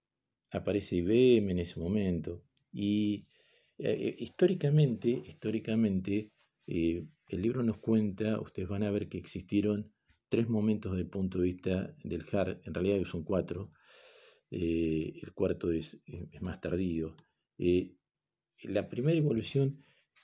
aparece 0.51 0.97
IBM 0.97 1.51
en 1.51 1.59
ese 1.59 1.79
momento. 1.79 2.45
Y 2.71 3.27
eh, 3.77 3.91
eh, 3.91 4.15
históricamente, 4.19 5.09
históricamente 5.09 6.31
el 6.65 7.41
libro 7.41 7.61
nos 7.61 7.77
cuenta, 7.77 8.39
ustedes 8.39 8.69
van 8.69 8.83
a 8.83 8.91
ver 8.91 9.09
que 9.09 9.17
existieron 9.17 9.91
tres 10.33 10.49
momentos 10.49 10.93
desde 10.93 11.03
el 11.03 11.09
punto 11.11 11.37
de 11.37 11.43
vista 11.43 11.95
del 12.03 12.25
hard, 12.31 12.61
en 12.65 12.73
realidad 12.73 13.03
son 13.05 13.23
cuatro, 13.23 13.71
el 14.49 15.31
cuarto 15.35 15.71
es, 15.71 16.01
más 16.41 16.59
tardío. 16.59 17.15
la 18.63 18.89
primera 18.89 19.15
evolución 19.15 19.77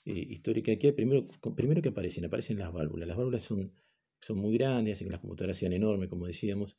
histórica 0.04 0.76
que 0.80 0.88
hay, 0.88 0.94
primero, 0.94 1.28
primero 1.56 1.84
que 1.84 1.90
aparecen, 1.90 2.26
aparecen 2.26 2.58
las 2.58 2.74
válvulas. 2.74 3.08
Las 3.08 3.18
válvulas 3.18 3.44
son, 3.44 3.72
son 4.20 4.40
muy 4.40 4.58
grandes, 4.58 4.94
hacen 4.94 5.10
que 5.10 5.12
las 5.12 5.22
computadoras 5.22 5.58
sean 5.58 5.74
enormes, 5.74 6.10
como 6.10 6.26
decíamos, 6.26 6.76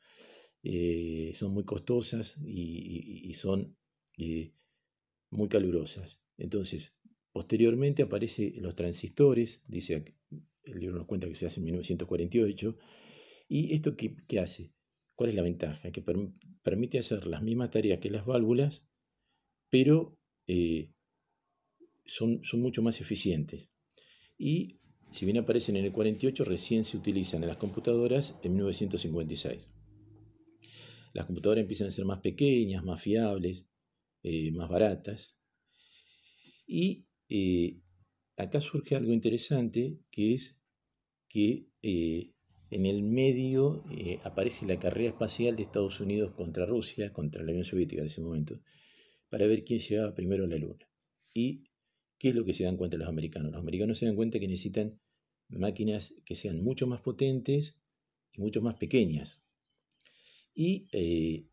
eh, 0.64 1.30
son 1.32 1.54
muy 1.54 1.62
costosas 1.62 2.37
y, 2.44 3.32
son 3.34 3.76
eh, 4.18 4.54
muy 5.30 5.49
calurosas. 5.49 6.20
Entonces, 6.37 6.99
posteriormente 7.30 8.02
aparecen 8.02 8.54
los 8.60 8.75
transistores, 8.75 9.62
dice, 9.68 10.16
el 10.64 10.80
libro 10.80 10.96
nos 10.96 11.06
cuenta 11.06 11.28
que 11.28 11.37
se 11.37 11.46
hace 11.46 11.60
en 11.60 11.66
1948, 11.66 12.76
y 13.50 13.75
esto 13.75 13.97
qué, 13.97 14.38
hace? 14.38 14.73
¿Cuál 15.14 15.30
es 15.30 15.37
la 15.37 15.42
ventaja? 15.42 15.90
Que 15.90 16.02
permite 16.62 16.99
hacer 16.99 17.26
las 17.26 17.42
mismas 17.42 17.71
tareas 17.71 18.00
que 18.00 18.11
las 18.11 18.25
válvulas, 18.25 18.87
pero 19.69 20.19
eh, 20.47 20.92
son, 22.07 22.42
son 22.45 22.62
mucho 22.62 22.80
más 22.80 23.00
eficientes. 23.00 23.69
Y 24.38 24.80
si 25.11 25.26
bien 25.26 25.38
aparecen 25.38 25.76
en 25.76 25.85
el 25.85 25.92
48, 25.92 26.45
recién 26.45 26.85
se 26.85 26.97
utilizan 26.97 27.42
en 27.42 27.49
las 27.49 27.59
computadoras 27.59 28.38
en 28.42 28.54
1956 28.54 29.71
las 31.12 31.26
computadoras 31.26 31.62
empiezan 31.62 31.88
a 31.88 31.92
ser 31.92 32.04
más 32.04 32.21
pequeñas, 32.21 32.85
más 32.85 33.00
fiables, 33.00 33.66
eh, 34.23 34.50
más 34.52 34.69
baratas. 34.69 35.37
Y 36.66 37.07
eh, 37.28 37.80
acá 38.37 38.61
surge 38.61 38.97
algo 38.97 39.12
interesante, 39.12 39.99
que 40.11 40.35
es 40.35 40.61
que 41.28 41.69
en 42.70 42.86
el 42.86 43.02
medio 43.02 43.84
aparece 44.24 44.66
la 44.66 44.78
carrera 44.78 45.10
espacial 45.10 45.56
de 45.56 45.62
Estados 45.62 46.00
Unidos 46.00 46.32
contra 46.34 46.66
Rusia, 46.66 47.12
contra 47.12 47.42
la 47.42 47.50
Unión 47.50 47.64
Soviética 47.64 48.02
de 48.02 48.08
ese 48.08 48.20
momento, 48.20 48.60
para 49.28 49.46
ver 49.46 49.64
quién 49.64 49.80
llegaba 49.80 50.14
primero 50.14 50.44
a 50.44 50.48
la 50.48 50.56
Luna. 50.56 50.88
¿Y 51.34 51.64
qué 52.18 52.28
es 52.30 52.34
lo 52.34 52.44
que 52.44 52.52
se 52.52 52.64
dan 52.64 52.76
cuenta 52.76 52.96
los 52.96 53.08
americanos? 53.08 53.52
Los 53.52 53.60
americanos 53.60 53.98
se 53.98 54.06
dan 54.06 54.16
cuenta 54.16 54.38
que 54.38 54.48
necesitan 54.48 55.00
máquinas 55.48 56.14
que 56.24 56.34
sean 56.34 56.62
mucho 56.62 56.86
más 56.86 57.00
potentes 57.00 57.80
y 58.32 58.40
mucho 58.40 58.62
más 58.62 58.76
pequeñas, 58.76 59.40
y 60.54 60.88
eh, 60.92 61.46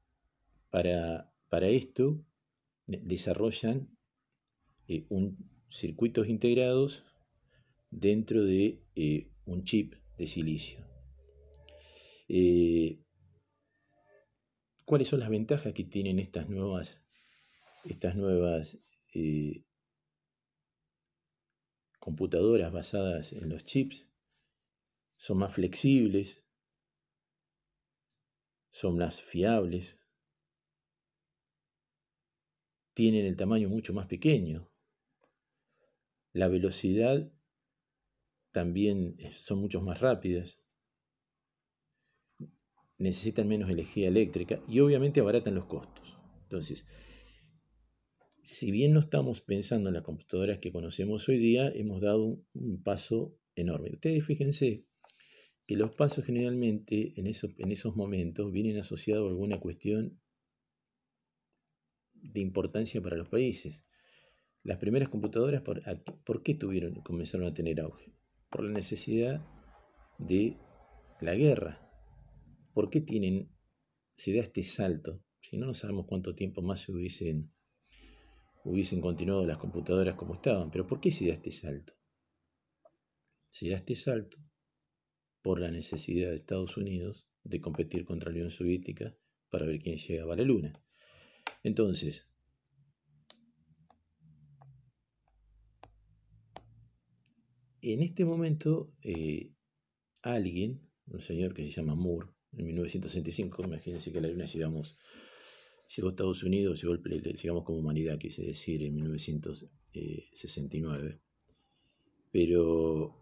para, 0.70 1.32
esto 1.70 2.24
desarrollan 2.88 3.90
eh, 4.88 5.06
un, 5.10 5.38
circuitos 5.70 6.28
integrados 6.28 7.06
dentro 7.90 8.44
de 8.44 8.82
eh, 8.96 9.30
un 9.46 9.64
chip 9.64 9.96
de 10.18 10.28
silicio. 10.28 10.87
¿Cuáles 14.86 15.08
son 15.08 15.20
las 15.20 15.30
ventajas 15.30 15.74
que 15.74 15.84
tienen 15.84 16.20
estas 16.20 16.50
nuevas, 16.50 17.06
estas 17.86 18.16
nuevas 18.16 18.80
computadoras 22.00 22.72
basadas 22.72 23.34
en 23.34 23.50
los 23.50 23.64
chips? 23.64 24.08
Son 25.16 25.38
más 25.38 25.54
flexibles, 25.54 26.44
son 28.70 28.98
más 28.98 29.22
fiables, 29.22 29.98
tienen 32.94 33.26
el 33.26 33.36
tamaño 33.36 33.70
mucho 33.70 33.94
más 33.94 34.08
pequeño, 34.08 34.72
la 36.34 36.48
velocidad 36.48 37.32
también 38.52 39.16
son 39.34 39.60
mucho 39.60 39.82
más 39.82 40.02
rápidas, 40.02 40.62
necesitan 42.98 43.48
menos 43.48 43.70
energía 43.70 44.08
eléctrica 44.08 44.62
y 44.68 44.80
obviamente 44.80 45.20
abaratan 45.20 45.56
los 45.56 45.66
costos. 45.66 46.18
Entonces, 46.44 46.88
si 48.44 48.72
bien 48.72 48.94
no 48.94 49.00
estamos 49.00 49.42
pensando 49.42 49.90
en 49.90 49.96
las 49.96 50.04
computadoras 50.04 50.60
que 50.60 50.72
conocemos 50.72 51.28
hoy 51.28 51.38
día, 51.38 51.70
hemos 51.70 52.02
dado 52.02 52.40
un, 52.54 52.82
paso 52.84 53.38
enorme. 53.56 53.92
Ustedes 53.94 54.26
fíjense 54.26 54.86
que 55.66 55.76
los 55.76 55.94
pasos 55.96 56.26
generalmente 56.26 57.14
en, 57.18 57.28
en 57.28 57.72
esos 57.72 57.96
momentos 57.96 58.52
vienen 58.52 58.78
asociados 58.78 59.26
a 59.26 59.30
alguna 59.30 59.60
cuestión 59.60 60.20
de 62.14 62.40
importancia 62.42 63.02
para 63.02 63.18
los 63.18 63.30
países. 63.30 63.86
Las 64.64 64.80
primeras 64.80 65.10
computadoras, 65.10 65.62
¿por, 65.62 66.44
qué 66.44 66.54
tuvieron, 66.54 66.96
comenzaron 67.02 67.48
a 67.48 67.54
tener 67.54 67.80
auge? 67.80 68.14
Por 68.50 68.64
la 68.64 68.72
necesidad 68.72 69.46
de 70.18 70.58
la 71.22 71.36
guerra. 71.36 71.87
¿Por 72.78 72.92
qué 72.92 73.02
tienen, 73.02 73.50
se 74.16 74.36
da 74.36 74.42
este 74.42 74.62
salto? 74.62 75.24
Si 75.42 75.58
no, 75.58 75.66
no 75.66 75.74
sabemos 75.74 76.06
cuánto 76.06 76.36
tiempo 76.36 76.62
más 76.62 76.82
se 76.82 76.92
hubiesen, 76.92 77.52
hubiesen 78.66 79.02
continuado 79.02 79.48
las 79.48 79.58
computadoras 79.58 80.14
como 80.14 80.36
estaban, 80.36 80.70
pero 80.70 80.86
¿por 80.86 81.00
qué 81.00 81.10
se 81.10 81.26
da 81.26 81.34
este 81.34 81.50
salto? 81.50 81.94
Se 83.50 83.68
da 83.68 83.78
este 83.78 83.96
salto 83.96 84.38
por 85.42 85.60
la 85.60 85.72
necesidad 85.72 86.30
de 86.30 86.36
Estados 86.36 86.78
Unidos 86.78 87.28
de 87.42 87.60
competir 87.60 88.06
contra 88.06 88.30
la 88.30 88.36
Unión 88.36 88.52
Soviética 88.52 89.18
para 89.50 89.66
ver 89.66 89.80
quién 89.80 89.98
llegaba 89.98 90.36
a 90.36 90.38
la 90.38 90.44
Luna. 90.44 90.80
Entonces, 91.64 92.30
en 97.82 98.04
este 98.04 98.24
momento, 98.24 98.94
eh, 99.02 99.56
alguien, 100.22 100.88
un 101.08 101.22
señor 101.22 101.56
que 101.56 101.64
se 101.64 101.72
llama 101.72 101.96
Moore, 101.96 102.37
en 102.58 102.66
1965, 102.66 103.64
imagínense 103.64 104.12
que 104.12 104.20
la 104.20 104.28
Luna 104.28 104.46
llegamos, 104.46 104.98
llegó 105.96 106.08
a 106.08 106.12
Estados 106.12 106.44
Unidos, 106.44 106.82
llegamos 106.82 107.64
como 107.64 107.80
humanidad, 107.80 108.18
quise 108.18 108.44
decir, 108.44 108.84
en 108.84 108.96
1969. 108.96 111.22
Pero 112.32 113.16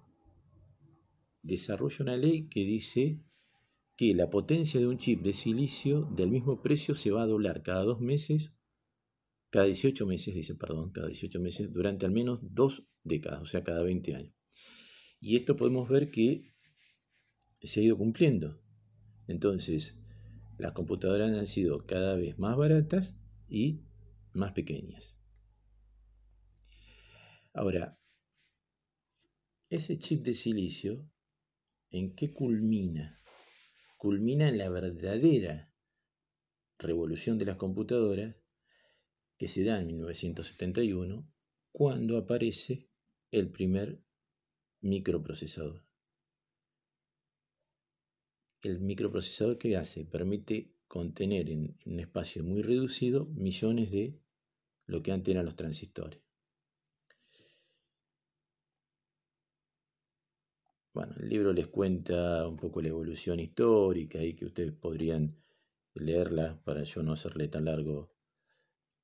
desarrolla 1.43 1.97
una 1.99 2.17
ley 2.17 2.47
que 2.47 2.61
dice 2.61 3.21
que 3.95 4.13
la 4.13 4.29
potencia 4.29 4.79
de 4.79 4.87
un 4.87 4.97
chip 4.97 5.21
de 5.21 5.33
silicio 5.33 6.09
del 6.15 6.29
mismo 6.29 6.61
precio 6.61 6.95
se 6.95 7.11
va 7.11 7.23
a 7.23 7.27
doblar 7.27 7.63
cada 7.63 7.83
dos 7.83 8.01
meses, 8.01 8.57
cada 9.49 9.65
18 9.65 10.05
meses, 10.05 10.35
dice, 10.35 10.55
perdón, 10.55 10.91
cada 10.91 11.07
18 11.07 11.39
meses, 11.39 11.71
durante 11.71 12.05
al 12.05 12.11
menos 12.11 12.39
dos 12.41 12.89
décadas, 13.03 13.41
o 13.41 13.45
sea, 13.45 13.63
cada 13.63 13.83
20 13.83 14.15
años. 14.15 14.33
Y 15.21 15.37
esto 15.37 15.55
podemos 15.55 15.87
ver 15.87 16.09
que 16.09 16.53
se 17.61 17.79
ha 17.79 17.83
ido 17.83 17.97
cumpliendo. 17.97 18.61
Entonces, 19.27 19.99
las 20.57 20.73
computadoras 20.73 21.31
han 21.31 21.47
sido 21.47 21.85
cada 21.85 22.15
vez 22.15 22.37
más 22.39 22.55
baratas 22.57 23.17
y 23.47 23.81
más 24.33 24.53
pequeñas. 24.53 25.19
Ahora, 27.53 27.99
ese 29.69 29.97
chip 29.97 30.23
de 30.23 30.33
silicio 30.33 31.09
¿En 31.91 32.13
qué 32.13 32.33
culmina? 32.33 33.21
culmina 33.97 34.49
en 34.49 34.57
la 34.57 34.69
verdadera 34.69 35.73
revolución 36.77 37.37
de 37.37 37.45
las 37.45 37.55
computadoras 37.55 38.35
que 39.37 39.47
se 39.47 39.63
da 39.63 39.79
en 39.79 39.87
1971 39.87 41.31
cuando 41.71 42.17
aparece 42.17 42.89
el 43.31 43.49
primer 43.49 44.03
microprocesador. 44.81 45.85
El 48.65 48.79
microprocesador 48.79 49.59
que 49.59 49.77
hace 49.77 50.05
permite 50.05 50.71
contener 50.87 51.51
en, 51.51 51.77
un 51.85 51.99
espacio 51.99 52.43
muy 52.43 52.63
reducido 52.63 53.27
millones 53.27 53.91
de 53.91 54.19
lo 54.87 55.03
que 55.03 55.11
antes 55.11 55.35
eran 55.35 55.45
los 55.45 55.55
transistores. 55.55 56.19
Bueno, 60.95 61.13
el 61.19 61.29
libro 61.29 61.53
les 61.53 61.67
cuenta 61.67 62.47
un 62.47 62.55
poco 62.55 62.81
la 62.81 62.87
evolución 62.87 63.39
histórica 63.39 64.23
y 64.23 64.33
que 64.33 64.45
ustedes 64.45 64.71
podrían 64.71 65.37
leerla 65.93 66.59
para 66.63 66.83
yo 66.85 67.03
no 67.03 67.13
hacerle 67.13 67.47
tan 67.49 67.65
largo, 67.65 68.15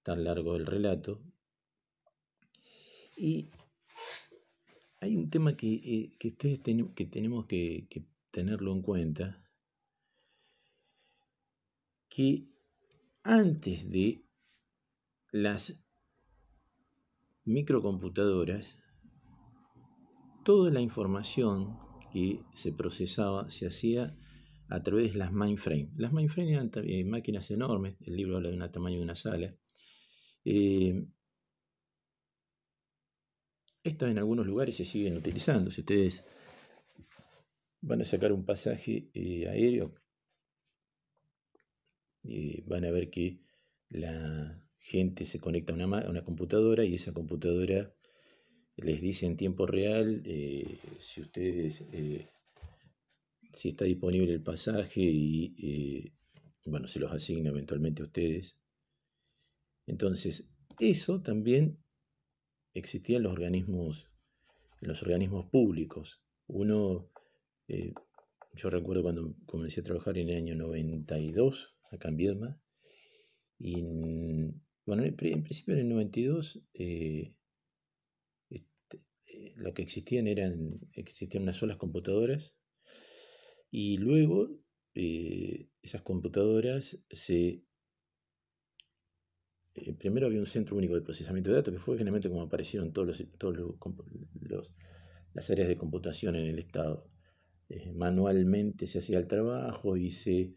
tan 0.02 0.24
largo 0.24 0.56
el 0.56 0.66
relato. 0.66 1.22
Y 3.16 3.52
hay 5.02 5.16
un 5.16 5.30
tema 5.30 5.56
que, 5.56 5.72
eh, 5.72 6.10
que 6.18 6.30
ustedes 6.30 6.62
que 6.96 7.06
tenemos 7.06 7.46
que, 7.46 7.86
que 7.92 8.08
tenerlo 8.32 8.72
en 8.72 8.82
cuenta, 8.82 9.38
que 12.12 12.46
antes 13.24 13.90
de 13.90 14.26
las 15.32 15.82
microcomputadoras, 17.46 18.78
toda 20.44 20.72
la 20.72 20.82
información 20.82 21.80
que 22.12 22.44
se 22.54 22.74
procesaba 22.74 23.50
se 23.50 23.66
hacía 23.66 24.18
a 24.68 24.84
través 24.84 25.14
de 25.14 25.20
las 25.20 25.32
mainframe. 25.32 25.92
Las 25.96 26.12
mainframe 26.12 26.52
eran 26.52 26.70
eh, 26.84 27.06
máquinas 27.06 27.50
enormes, 27.50 27.96
el 28.02 28.18
libro 28.18 28.38
habla 28.38 28.50
de 28.50 28.58
un 28.58 28.72
tamaño 28.72 28.98
de 28.98 29.04
una 29.04 29.16
sala. 29.16 29.56
Eh, 30.44 31.08
estas 33.84 34.12
en 34.12 34.18
algunos 34.18 34.46
lugares 34.46 34.76
se 34.76 34.86
siguen 34.86 35.16
utilizando. 35.16 35.72
Si 35.72 35.82
ustedes 35.82 36.28
van 37.80 38.02
a 38.02 38.06
sacar 38.06 38.34
un 38.34 38.46
pasaje 38.46 39.10
eh, 39.14 39.48
aéreo, 39.48 40.01
van 42.66 42.86
a 42.86 42.92
ver 42.92 43.10
que 43.10 43.40
la 43.90 44.64
gente 44.78 45.26
se 45.26 45.40
conecta 45.40 45.74
a 45.74 45.76
una, 45.76 46.00
a 46.00 46.10
una, 46.10 46.24
computadora 46.24 46.86
y 46.86 46.96
esa 46.96 47.14
computadora 47.14 47.94
les 48.78 49.02
dice 49.02 49.26
en 49.26 49.38
tiempo 49.38 49.68
real 49.68 50.24
si 51.00 51.22
ustedes 51.22 51.86
si 53.54 53.70
está 53.70 53.86
disponible 53.86 54.34
el 54.34 54.44
pasaje 54.44 55.02
y, 55.02 55.56
eh, 55.58 56.14
bueno, 56.66 56.88
se 56.88 57.00
los 57.00 57.12
asigna 57.12 57.50
eventualmente 57.50 58.02
a 58.02 58.06
ustedes. 58.06 58.58
Entonces, 59.86 60.54
eso 60.80 61.22
también 61.22 61.80
existía 62.74 63.18
en 63.18 63.24
los 63.24 63.34
organismos, 63.34 64.10
en 64.80 64.88
los 64.88 65.02
organismos 65.02 65.50
públicos. 65.50 66.24
Uno, 66.48 67.10
eh, 67.68 67.94
yo 68.54 68.70
recuerdo 68.70 69.04
cuando 69.04 69.36
comencé 69.46 69.82
a 69.82 69.84
trabajar 69.84 70.18
en 70.18 70.30
el 70.30 70.38
año 70.38 70.56
92, 70.56 71.76
acá 71.92 72.10
en 72.10 72.18
Viedma, 72.18 72.62
y 73.60 73.84
bueno, 74.86 75.04
en 75.04 75.16
principio 75.16 75.76
en 75.76 75.82
el 75.82 75.90
92 75.90 76.64
eh, 76.74 77.36
este, 78.50 79.04
lo 79.56 79.74
que 79.74 79.84
existían 79.84 80.28
eran, 80.28 80.80
existían 80.94 81.44
unas 81.44 81.58
solas 81.58 81.78
computadoras 81.78 82.56
y 83.70 83.98
luego 83.98 84.50
eh, 84.96 85.70
esas 85.82 86.02
computadoras 86.02 87.00
se... 87.10 87.64
Eh, 89.74 89.94
primero 89.94 90.28
había 90.28 90.40
un 90.40 90.46
centro 90.46 90.76
único 90.76 90.96
de 90.96 91.02
procesamiento 91.02 91.50
de 91.50 91.58
datos, 91.58 91.74
que 91.74 91.80
fue 91.80 91.98
generalmente 91.98 92.28
como 92.28 92.42
aparecieron 92.42 92.92
todos 92.92 93.08
los, 93.08 93.32
todos 93.38 93.56
los, 93.56 94.74
las 95.34 95.50
áreas 95.50 95.70
de 95.70 95.78
computación 95.78 96.36
en 96.36 96.48
el 96.48 96.60
Estado. 96.60 97.10
Eh, 97.70 97.94
manualmente 97.94 98.86
se 98.88 99.00
hacía 99.00 99.18
el 99.18 99.28
trabajo 99.28 99.96
y 99.96 100.12
se 100.12 100.56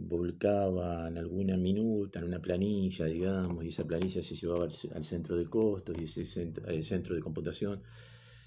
volcaba 0.00 1.08
en 1.08 1.18
alguna 1.18 1.56
minuta, 1.56 2.18
en 2.18 2.26
una 2.26 2.40
planilla, 2.40 3.06
digamos, 3.06 3.64
y 3.64 3.68
esa 3.68 3.86
planilla 3.86 4.22
se 4.22 4.34
llevaba 4.36 4.64
al, 4.64 5.04
centro 5.04 5.36
de 5.36 5.46
costos 5.46 5.96
y 5.98 6.04
ese 6.04 6.26
centro, 6.26 6.64
centro 6.82 7.14
de 7.14 7.20
computación. 7.22 7.82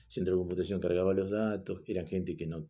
Centro 0.08 0.36
de 0.36 0.40
computación 0.40 0.80
cargaba 0.80 1.14
los 1.14 1.32
datos, 1.32 1.82
eran 1.86 2.08
gente 2.08 2.38
que 2.38 2.48
no 2.48 2.70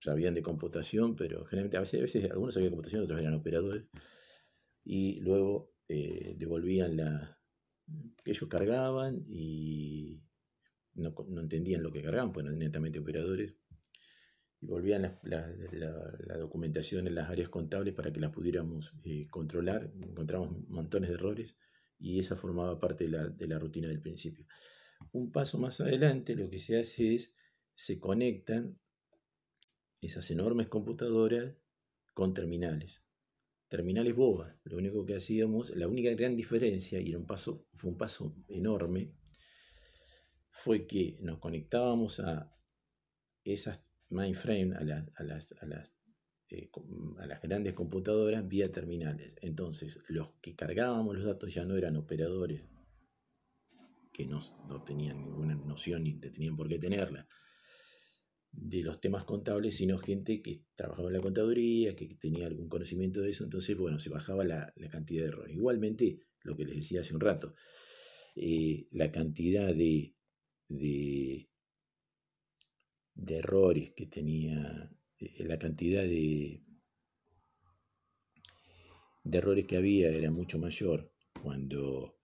sabían 0.00 0.34
de 0.34 0.42
computación, 0.42 1.14
pero 1.16 1.44
generalmente 1.44 1.76
a 1.76 1.80
veces, 1.80 2.00
a 2.00 2.02
veces 2.02 2.30
algunos 2.30 2.54
sabían 2.54 2.70
de 2.70 2.76
computación, 2.76 3.04
otros 3.04 3.20
eran 3.20 3.34
operadores, 3.34 3.84
y 4.84 5.20
luego 5.20 5.72
eh, 5.88 6.34
devolvían 6.38 6.96
la 6.96 7.38
que 8.24 8.30
ellos 8.30 8.48
cargaban 8.48 9.24
y 9.28 10.22
no, 10.94 11.14
entendían 11.40 11.82
lo 11.82 11.92
que 11.92 12.02
cargaban, 12.02 12.32
pues 12.32 12.46
eran 12.46 12.58
netamente 12.58 12.98
operadores, 12.98 13.54
y 14.60 14.66
volvían 14.66 15.18
la, 15.22 16.36
documentación 16.38 17.06
en 17.06 17.14
las 17.14 17.30
áreas 17.30 17.48
contables 17.48 17.94
para 17.94 18.12
que 18.12 18.20
las 18.20 18.32
pudiéramos 18.32 18.92
eh, 19.04 19.26
controlar, 19.28 19.90
encontramos 20.02 20.68
montones 20.68 21.08
de 21.08 21.14
errores, 21.14 21.56
y 21.98 22.18
esa 22.18 22.36
formaba 22.36 22.78
parte 22.78 23.04
de 23.04 23.10
la, 23.10 23.28
de 23.28 23.46
la 23.46 23.58
rutina 23.58 23.88
del 23.88 24.00
principio. 24.00 24.46
Un 25.12 25.32
paso 25.32 25.58
más 25.58 25.80
adelante 25.80 26.34
lo 26.34 26.48
que 26.50 26.58
se 26.58 26.78
hace 26.78 27.14
es, 27.14 27.34
se 27.74 27.98
conectan 27.98 28.78
esas 30.00 30.30
enormes 30.30 30.68
computadoras 30.68 31.54
con 32.14 32.34
terminales. 32.34 33.04
Terminales 33.68 34.14
bobas. 34.14 34.56
Lo 34.64 34.76
único 34.76 35.06
que 35.06 35.14
hacíamos, 35.14 35.70
la 35.76 35.88
única 35.88 36.10
gran 36.10 36.36
diferencia, 36.36 37.00
y 37.00 37.10
era 37.10 37.18
un 37.18 37.26
paso, 37.26 37.66
fue 37.76 37.90
un 37.90 37.96
paso 37.96 38.36
enorme, 38.48 39.14
fue 40.50 40.86
que 40.86 41.18
nos 41.20 41.38
conectábamos 41.38 42.20
a 42.20 42.54
esas 43.44 43.89
mainframe, 44.10 44.74
a, 44.76 44.82
las, 44.82 45.06
a, 45.16 45.22
las, 45.66 45.92
eh, 46.48 46.70
a 47.18 47.26
las 47.26 47.42
grandes 47.42 47.74
computadoras 47.74 48.46
vía 48.46 48.70
terminales. 48.70 49.34
Entonces, 49.40 50.00
los 50.08 50.32
que 50.40 50.54
cargábamos 50.54 51.16
los 51.16 51.24
datos 51.24 51.54
ya 51.54 51.64
no 51.64 51.76
eran 51.76 51.96
operadores 51.96 52.62
que 54.12 54.26
no, 54.26 54.40
no 54.68 54.82
tenían 54.82 55.22
ninguna 55.22 55.54
noción 55.54 56.04
ni 56.04 56.18
tenían 56.18 56.56
por 56.56 56.68
qué 56.68 56.78
tenerla 56.78 57.28
de 58.52 58.82
los 58.82 59.00
temas 59.00 59.24
contables, 59.24 59.76
sino 59.76 59.98
gente 59.98 60.42
que 60.42 60.64
trabajaba 60.74 61.08
en 61.08 61.14
la 61.14 61.20
contaduría, 61.20 61.94
que 61.94 62.06
tenía 62.06 62.46
algún 62.46 62.68
conocimiento 62.68 63.20
de 63.20 63.30
eso, 63.30 63.44
entonces, 63.44 63.76
bueno, 63.76 63.98
se 63.98 64.10
bajaba 64.10 64.44
la, 64.44 64.72
cantidad 64.90 65.22
de 65.22 65.28
errores. 65.28 65.56
Igualmente, 65.56 66.20
lo 66.42 66.56
que 66.56 66.64
les 66.64 66.76
decía 66.76 67.00
hace 67.00 67.14
un 67.14 67.20
rato, 67.20 67.54
eh, 68.34 68.88
la 68.92 69.10
cantidad 69.12 69.74
de, 69.74 70.14
de, 70.68 71.49
errores 73.28 73.92
que 73.92 74.06
tenía, 74.06 74.90
eh, 75.18 75.44
la 75.44 75.58
cantidad 75.58 76.02
de, 76.02 76.62
de 79.24 79.38
errores 79.38 79.66
que 79.66 79.76
había 79.76 80.08
era 80.08 80.30
mucho 80.30 80.58
mayor 80.58 81.12
cuando 81.42 82.18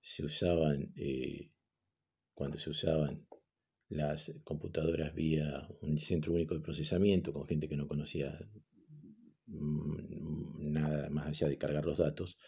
se 0.00 0.24
usaban, 0.24 0.92
eh, 0.96 1.52
cuando 2.34 2.58
se 2.58 2.70
usaban 2.70 3.26
las 3.88 4.32
computadoras 4.44 5.14
vía 5.14 5.68
un 5.80 5.98
centro 5.98 6.32
único 6.32 6.54
de 6.54 6.60
procesamiento 6.60 7.32
con 7.32 7.46
gente 7.46 7.68
que 7.68 7.76
no 7.76 7.88
conocía 7.88 8.38
mm, 9.46 10.72
nada 10.72 11.08
más 11.10 11.26
allá 11.26 11.48
de 11.48 11.58
cargar 11.58 11.84
los 11.84 11.98
datos. 11.98 12.38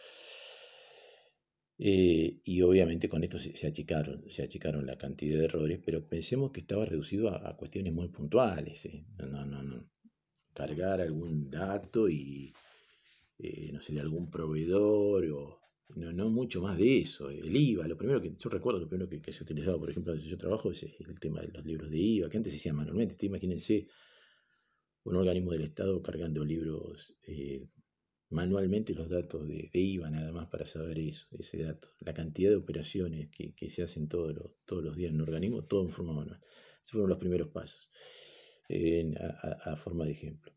Eh, 1.82 2.42
y 2.44 2.60
obviamente 2.60 3.08
con 3.08 3.24
esto 3.24 3.38
se, 3.38 3.66
achicaron, 3.66 4.22
se 4.28 4.42
achicaron 4.42 4.84
la 4.84 4.98
cantidad 4.98 5.38
de 5.38 5.46
errores, 5.46 5.80
pero 5.82 6.06
pensemos 6.06 6.50
que 6.50 6.60
estaba 6.60 6.84
reducido 6.84 7.30
a, 7.30 7.56
cuestiones 7.56 7.94
muy 7.94 8.08
puntuales. 8.08 8.86
No, 9.16 9.46
no, 9.46 9.62
no. 9.62 9.88
Cargar 10.52 11.00
algún 11.00 11.48
dato 11.48 12.06
y, 12.06 12.52
eh, 13.38 13.70
no 13.72 13.80
sé, 13.80 13.94
de 13.94 14.00
algún 14.00 14.28
proveedor 14.30 15.24
o, 15.32 15.60
no, 15.96 16.28
mucho 16.28 16.60
más 16.60 16.76
de 16.76 16.98
eso. 16.98 17.30
El 17.30 17.56
IVA, 17.56 17.88
lo 17.88 17.96
primero 17.96 18.20
que 18.20 18.34
yo 18.36 18.50
recuerdo, 18.50 18.80
lo 18.80 18.88
primero 18.88 19.08
que, 19.08 19.32
se 19.32 19.42
utilizaba, 19.42 19.78
por 19.78 19.88
ejemplo, 19.88 20.12
donde 20.12 20.28
yo 20.28 20.36
trabajo, 20.36 20.70
es 20.72 20.82
el 20.82 21.18
tema 21.18 21.40
de 21.40 21.48
los 21.48 21.64
libros 21.64 21.90
de 21.90 21.96
IVA, 21.96 22.28
que 22.28 22.36
antes 22.36 22.52
se 22.52 22.58
hacía 22.58 22.74
manualmente. 22.74 23.16
imagínense 23.24 23.86
un 25.04 25.16
organismo 25.16 25.52
del 25.52 25.62
Estado 25.62 26.02
cargando 26.02 26.44
libros 26.44 27.16
eh, 27.26 27.66
manualmente 28.30 28.94
los 28.94 29.08
datos 29.08 29.46
de, 29.46 29.70
IVA, 29.72 30.10
nada 30.10 30.32
más 30.32 30.48
para 30.48 30.66
saber 30.66 30.98
eso, 30.98 31.26
ese 31.38 31.62
dato. 31.62 31.88
La 32.00 32.14
cantidad 32.14 32.50
de 32.50 32.56
operaciones 32.56 33.28
que, 33.30 33.70
se 33.70 33.82
hacen 33.82 34.08
todos 34.08 34.34
los, 34.34 34.52
todos 34.66 34.82
los 34.82 34.96
días 34.96 35.10
en 35.10 35.16
un 35.16 35.22
organismo, 35.22 35.64
todo 35.64 35.82
en 35.82 35.90
forma 35.90 36.12
manual. 36.12 36.40
Esos 36.82 36.92
fueron 36.92 37.10
los 37.10 37.18
primeros 37.18 37.48
pasos, 37.48 37.90
a 39.64 39.76
forma 39.76 40.04
de 40.04 40.12
ejemplo. 40.12 40.52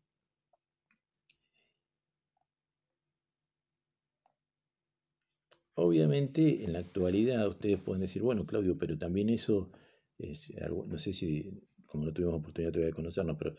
Obviamente, 5.76 6.64
en 6.64 6.72
la 6.72 6.78
actualidad 6.80 7.48
ustedes 7.48 7.80
pueden 7.80 8.02
decir, 8.02 8.22
bueno, 8.22 8.46
Claudio, 8.46 8.78
pero 8.78 8.96
también 8.96 9.28
eso, 9.28 9.72
no 10.18 10.98
sé 10.98 11.12
si, 11.12 11.50
como 11.86 12.04
no 12.04 12.12
tuvimos 12.12 12.36
oportunidad 12.36 12.72
todavía 12.72 12.90
de 12.90 12.94
conocernos, 12.94 13.36
pero 13.38 13.54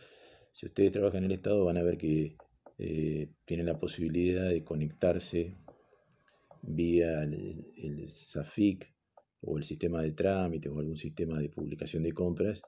Si 0.54 0.66
ustedes 0.68 0.94
trabajan 0.94 1.20
en 1.20 1.32
el 1.32 1.38
Estado 1.38 1.66
van 1.66 1.78
a 1.78 1.84
ver 1.84 1.98
que 1.98 2.38
eh, 2.78 3.30
tienen 3.46 3.68
la 3.68 3.80
posibilidad 3.80 4.50
de 4.50 4.64
conectarse 4.64 5.58
vía 6.62 7.24
el, 7.24 8.10
SAFIC 8.10 8.94
o 9.42 9.58
el 9.58 9.64
sistema 9.64 10.02
de 10.02 10.12
trámite 10.12 10.70
o 10.70 10.80
algún 10.80 10.98
sistema 10.98 11.40
de 11.40 11.50
publicación 11.50 12.04
de 12.04 12.12
compras 12.12 12.62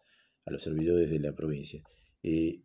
a 0.45 0.51
los 0.51 0.61
servidores 0.61 1.09
de 1.09 1.19
la 1.19 1.35
provincia. 1.35 1.83
Eh, 2.23 2.61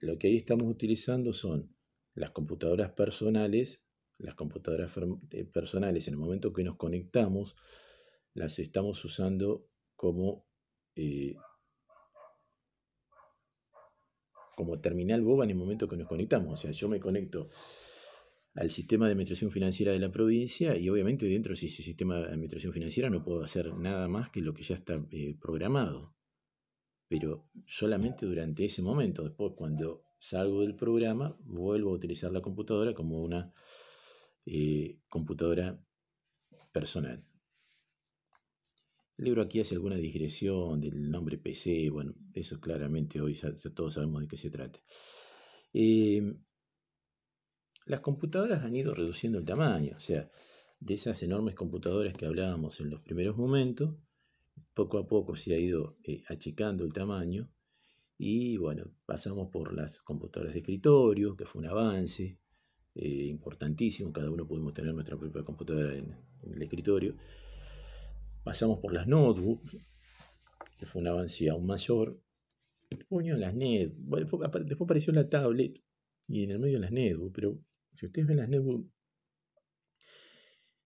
lo 0.00 0.18
que 0.18 0.26
ahí 0.26 0.36
estamos 0.36 0.68
utilizando 0.68 1.32
son 1.32 1.74
las 2.14 2.30
computadoras 2.30 2.92
personales, 2.92 3.82
las 4.18 4.34
computadoras 4.34 4.92
eh, 5.30 5.44
personales 5.44 6.06
en 6.08 6.14
el 6.14 6.20
momento 6.20 6.52
que 6.52 6.64
nos 6.64 6.76
conectamos, 6.76 7.56
las 8.34 8.58
estamos 8.58 9.02
usando 9.04 9.68
como 9.96 10.46
como 14.54 14.80
terminal 14.80 15.22
boba 15.22 15.44
en 15.44 15.50
el 15.50 15.56
momento 15.56 15.88
que 15.88 15.96
nos 15.96 16.08
conectamos. 16.08 16.52
O 16.52 16.56
sea, 16.56 16.70
yo 16.70 16.88
me 16.88 17.00
conecto 17.00 17.48
al 18.54 18.70
sistema 18.70 19.06
de 19.06 19.12
administración 19.12 19.50
financiera 19.50 19.92
de 19.92 19.98
la 19.98 20.12
provincia 20.12 20.76
y 20.76 20.88
obviamente 20.88 21.26
dentro 21.26 21.50
de 21.50 21.54
ese 21.54 21.82
sistema 21.82 22.18
de 22.18 22.26
administración 22.26 22.72
financiera 22.72 23.10
no 23.10 23.24
puedo 23.24 23.42
hacer 23.42 23.74
nada 23.74 24.06
más 24.08 24.30
que 24.30 24.40
lo 24.40 24.54
que 24.54 24.62
ya 24.62 24.76
está 24.76 25.04
eh, 25.10 25.36
programado. 25.40 26.14
Pero 27.08 27.48
solamente 27.66 28.26
durante 28.26 28.64
ese 28.64 28.82
momento. 28.82 29.24
Después, 29.24 29.52
cuando 29.56 30.04
salgo 30.18 30.62
del 30.62 30.74
programa, 30.74 31.36
vuelvo 31.40 31.90
a 31.90 31.94
utilizar 31.94 32.32
la 32.32 32.40
computadora 32.40 32.94
como 32.94 33.22
una 33.22 33.52
eh, 34.46 35.00
computadora 35.08 35.78
personal. 36.72 37.24
El 39.16 39.26
libro 39.26 39.42
aquí 39.42 39.60
hace 39.60 39.76
alguna 39.76 39.96
digresión 39.96 40.80
del 40.80 41.08
nombre 41.08 41.38
PC, 41.38 41.88
bueno, 41.90 42.14
eso 42.32 42.60
claramente 42.60 43.20
hoy 43.20 43.38
todos 43.74 43.94
sabemos 43.94 44.22
de 44.22 44.28
qué 44.28 44.36
se 44.36 44.50
trata. 44.50 44.80
Em, 45.72 46.42
las 47.86 48.00
computadoras 48.00 48.64
han 48.64 48.74
ido 48.74 48.92
reduciendo 48.92 49.38
el 49.38 49.44
tamaño, 49.44 49.94
o 49.96 50.00
sea, 50.00 50.28
de 50.80 50.94
esas 50.94 51.22
enormes 51.22 51.54
computadoras 51.54 52.14
que 52.14 52.26
hablábamos 52.26 52.80
en 52.80 52.90
los 52.90 53.02
primeros 53.02 53.36
momentos, 53.36 53.96
poco 54.74 54.98
a 54.98 55.06
poco 55.06 55.36
se 55.36 55.54
ha 55.54 55.58
ido 55.58 55.96
eh, 56.02 56.24
achicando 56.28 56.84
el 56.84 56.92
tamaño 56.92 57.52
y 58.18 58.56
bueno, 58.56 58.84
pasamos 59.06 59.48
por 59.50 59.74
las 59.74 60.00
computadoras 60.00 60.54
de 60.54 60.60
escritorio, 60.60 61.36
que 61.36 61.44
fue 61.46 61.60
un 61.60 61.68
avance 61.68 62.40
eh, 62.96 63.26
importantísimo, 63.26 64.12
cada 64.12 64.30
uno 64.30 64.46
pudimos 64.46 64.74
tener 64.74 64.92
nuestra 64.92 65.16
propia 65.16 65.44
computadora 65.44 65.96
en 65.96 66.16
el 66.42 66.62
escritorio. 66.62 67.14
Pasamos 68.44 68.78
por 68.78 68.92
las 68.92 69.06
notebooks, 69.06 69.78
que 70.78 70.84
fue 70.84 71.00
un 71.00 71.08
avance 71.08 71.48
aún 71.48 71.66
mayor. 71.66 72.20
Después 72.90 73.26
las 73.26 73.54
net, 73.54 73.92
después, 73.94 74.42
apareció 74.44 75.12
la 75.14 75.28
tablet 75.28 75.80
y 76.28 76.44
en 76.44 76.50
el 76.50 76.58
medio 76.58 76.78
las 76.78 76.92
netbooks, 76.92 77.32
pero 77.34 77.58
si 77.96 78.06
ustedes 78.06 78.28
ven 78.28 78.36
las 78.36 78.48
netbooks, 78.50 78.86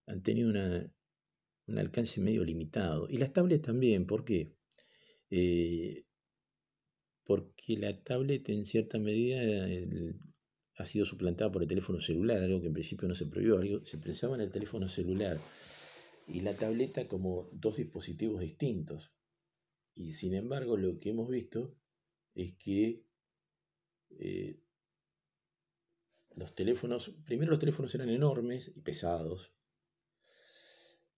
han 0.07 0.23
tenido 0.23 0.51
un 0.51 1.79
alcance 1.79 2.21
medio 2.21 2.45
limitado. 2.45 3.09
Y 3.11 3.19
las 3.19 3.33
tablets 3.33 3.63
también, 3.63 4.07
¿por 4.07 4.25
qué? 4.25 4.55
Eh, 5.31 6.05
porque 7.25 7.77
la 7.77 8.01
tablet 8.03 8.49
en 8.51 8.65
cierta 8.67 8.99
medida 8.99 9.41
ha 10.77 10.87
sido 10.87 11.05
suplantada 11.05 11.51
por 11.51 11.63
el 11.63 11.69
teléfono 11.69 12.01
celular, 12.01 12.41
algo 12.41 12.61
que 12.61 12.69
en 12.69 12.73
principio 12.73 13.09
no 13.09 13.15
se 13.15 13.27
prohibió, 13.27 13.85
se 13.85 13.99
pensaba 13.99 14.37
en 14.37 14.43
el 14.43 14.51
teléfono 14.51 14.89
celular 14.89 15.39
y 16.29 16.41
la 16.41 16.55
tableta 16.55 17.09
como 17.09 17.49
dos 17.53 17.77
dispositivos 17.79 18.41
distintos. 18.41 19.13
Y 19.95 20.13
sin 20.13 20.35
embargo 20.35 20.77
lo 20.77 20.99
que 21.01 21.11
hemos 21.11 21.29
visto 21.29 21.75
es 22.35 22.55
que 22.55 23.05
eh, 24.11 24.61
los 26.37 26.55
teléfonos, 26.55 27.15
primero 27.25 27.51
los 27.51 27.59
teléfonos 27.59 27.95
eran 27.95 28.11
enormes 28.11 28.73
y 28.77 28.81
pesados, 28.81 29.53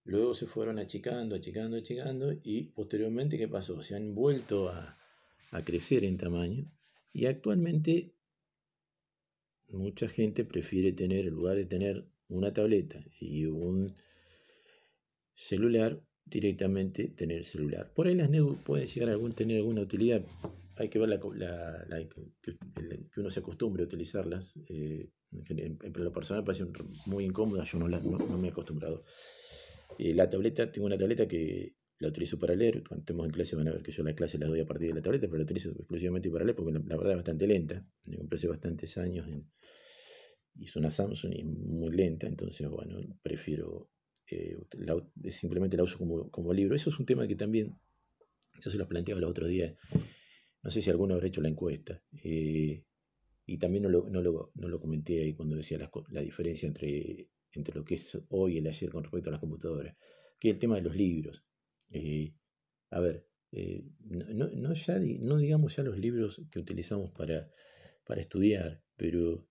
luego 0.04 0.34
se 0.34 0.46
fueron 0.46 0.78
achicando, 0.78 1.36
achicando, 1.36 1.76
achicando 1.76 2.32
y 2.42 2.64
posteriormente 2.68 3.36
¿qué 3.36 3.48
pasó? 3.48 3.82
Se 3.82 3.96
han 3.96 4.14
vuelto 4.14 4.70
a, 4.70 4.98
a 5.50 5.62
crecer 5.62 6.04
en 6.04 6.16
tamaño 6.16 6.72
y 7.12 7.26
actualmente 7.26 8.14
mucha 9.68 10.08
gente 10.08 10.44
prefiere 10.44 10.92
tener, 10.92 11.26
en 11.26 11.34
lugar 11.34 11.56
de 11.56 11.66
tener 11.66 12.08
una 12.28 12.52
tableta 12.52 13.04
y 13.20 13.44
un 13.46 13.94
celular, 15.40 16.00
directamente 16.24 17.08
tener 17.08 17.44
celular. 17.44 17.92
Por 17.94 18.06
ahí 18.06 18.14
las 18.14 18.30
NEU 18.30 18.56
pueden 18.64 18.86
llegar 18.86 19.10
a 19.10 19.34
tener 19.34 19.56
alguna 19.56 19.80
utilidad. 19.80 20.22
Hay 20.76 20.88
que 20.88 20.98
ver 20.98 21.08
la, 21.08 21.18
que, 21.18 23.20
uno 23.20 23.30
se 23.30 23.40
acostumbre 23.40 23.82
a 23.82 23.86
utilizarlas. 23.86 24.54
Eh, 24.68 25.08
en, 25.32 25.78
lo 25.94 26.12
personal 26.12 26.44
parece 26.44 26.66
muy 27.06 27.24
incómoda, 27.24 27.64
yo 27.64 27.78
no, 27.78 27.88
no, 27.88 28.38
me 28.38 28.48
he 28.48 28.50
acostumbrado. 28.50 29.04
Eh, 29.98 30.14
la 30.14 30.28
tableta, 30.28 30.70
tengo 30.70 30.86
una 30.86 30.98
tableta 30.98 31.26
que 31.26 31.74
la 31.98 32.08
utilizo 32.08 32.38
para 32.38 32.54
leer. 32.54 32.82
Cuando 32.86 33.00
estemos 33.00 33.26
en 33.26 33.32
clase 33.32 33.56
van 33.56 33.68
a 33.68 33.72
ver 33.72 33.82
que 33.82 33.92
yo 33.92 34.02
la 34.02 34.14
clase 34.14 34.38
la 34.38 34.46
doy 34.46 34.60
a 34.60 34.66
partir 34.66 34.88
de 34.88 34.94
la 34.94 35.02
tableta, 35.02 35.26
pero 35.26 35.38
la 35.38 35.44
utilizo 35.44 35.70
exclusivamente 35.70 36.30
para 36.30 36.44
leer 36.44 36.56
porque 36.56 36.72
la, 36.72 36.96
verdad 36.96 37.12
es 37.12 37.16
bastante 37.16 37.46
lenta. 37.46 37.86
Me 38.06 38.18
compré 38.18 38.36
hace 38.36 38.48
bastantes 38.48 38.98
años 38.98 39.26
es 40.60 40.76
una 40.76 40.90
Samsung 40.90 41.32
y 41.34 41.44
muy 41.44 41.96
lenta, 41.96 42.26
entonces 42.26 42.68
bueno, 42.68 42.98
prefiero 43.22 43.88
simplemente 45.30 45.76
la 45.76 45.84
uso 45.84 45.98
como, 45.98 46.52
libro. 46.52 46.74
Eso 46.74 46.90
es 46.90 46.98
un 46.98 47.06
tema 47.06 47.26
que 47.26 47.36
también, 47.36 47.78
yo 48.60 48.70
se 48.70 48.78
los 48.78 48.86
planteaba 48.86 49.18
el 49.18 49.24
otro 49.24 49.46
día, 49.46 49.74
no 50.62 50.70
sé 50.70 50.82
si 50.82 50.90
alguno 50.90 51.14
habrá 51.14 51.26
hecho 51.26 51.40
la 51.40 51.48
encuesta, 51.48 52.02
eh, 52.22 52.84
y 53.46 53.58
también 53.58 53.84
no 53.84 53.88
lo, 53.88 54.08
no, 54.08 54.20
lo, 54.68 54.80
comenté 54.80 55.22
ahí 55.22 55.34
cuando 55.34 55.56
decía 55.56 55.78
la, 56.10 56.20
diferencia 56.20 56.68
entre, 56.68 57.28
entre 57.52 57.74
lo 57.74 57.84
que 57.84 57.94
es 57.94 58.18
hoy 58.28 58.54
y 58.54 58.58
el 58.58 58.66
ayer 58.66 58.90
con 58.90 59.02
respecto 59.02 59.30
a 59.30 59.32
las 59.32 59.40
computadoras, 59.40 59.96
que 60.38 60.50
el 60.50 60.58
tema 60.58 60.76
de 60.76 60.82
los 60.82 60.94
libros. 60.94 61.44
Eh, 61.92 62.32
a 62.90 63.00
ver, 63.00 63.26
eh, 63.52 63.84
no, 64.00 64.48
no, 64.48 64.72
ya, 64.72 64.98
no 65.18 65.38
digamos 65.38 65.74
ya 65.74 65.82
los 65.82 65.98
libros 65.98 66.42
que 66.50 66.60
utilizamos 66.60 67.10
para, 67.10 67.50
para 68.04 68.20
estudiar, 68.20 68.82
pero 68.96 69.48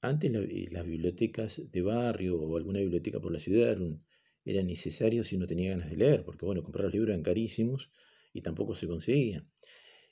antes 0.00 0.32
eh, 0.34 0.68
las 0.70 0.86
bibliotecas 0.86 1.70
de 1.70 1.82
barrio 1.82 2.40
o 2.40 2.56
alguna 2.56 2.80
biblioteca 2.80 3.20
por 3.20 3.32
la 3.32 3.38
ciudad 3.38 3.72
eran, 3.72 4.66
necesarios 4.66 5.26
si 5.26 5.36
uno 5.36 5.46
tenía 5.46 5.70
ganas 5.70 5.90
de 5.90 5.96
leer, 5.96 6.24
porque 6.24 6.46
bueno, 6.46 6.62
comprar 6.62 6.84
los 6.84 6.94
libros 6.94 7.10
eran 7.10 7.22
carísimos 7.22 7.90
y 8.32 8.40
tampoco 8.42 8.74
se 8.74 8.86
conseguían. 8.86 9.50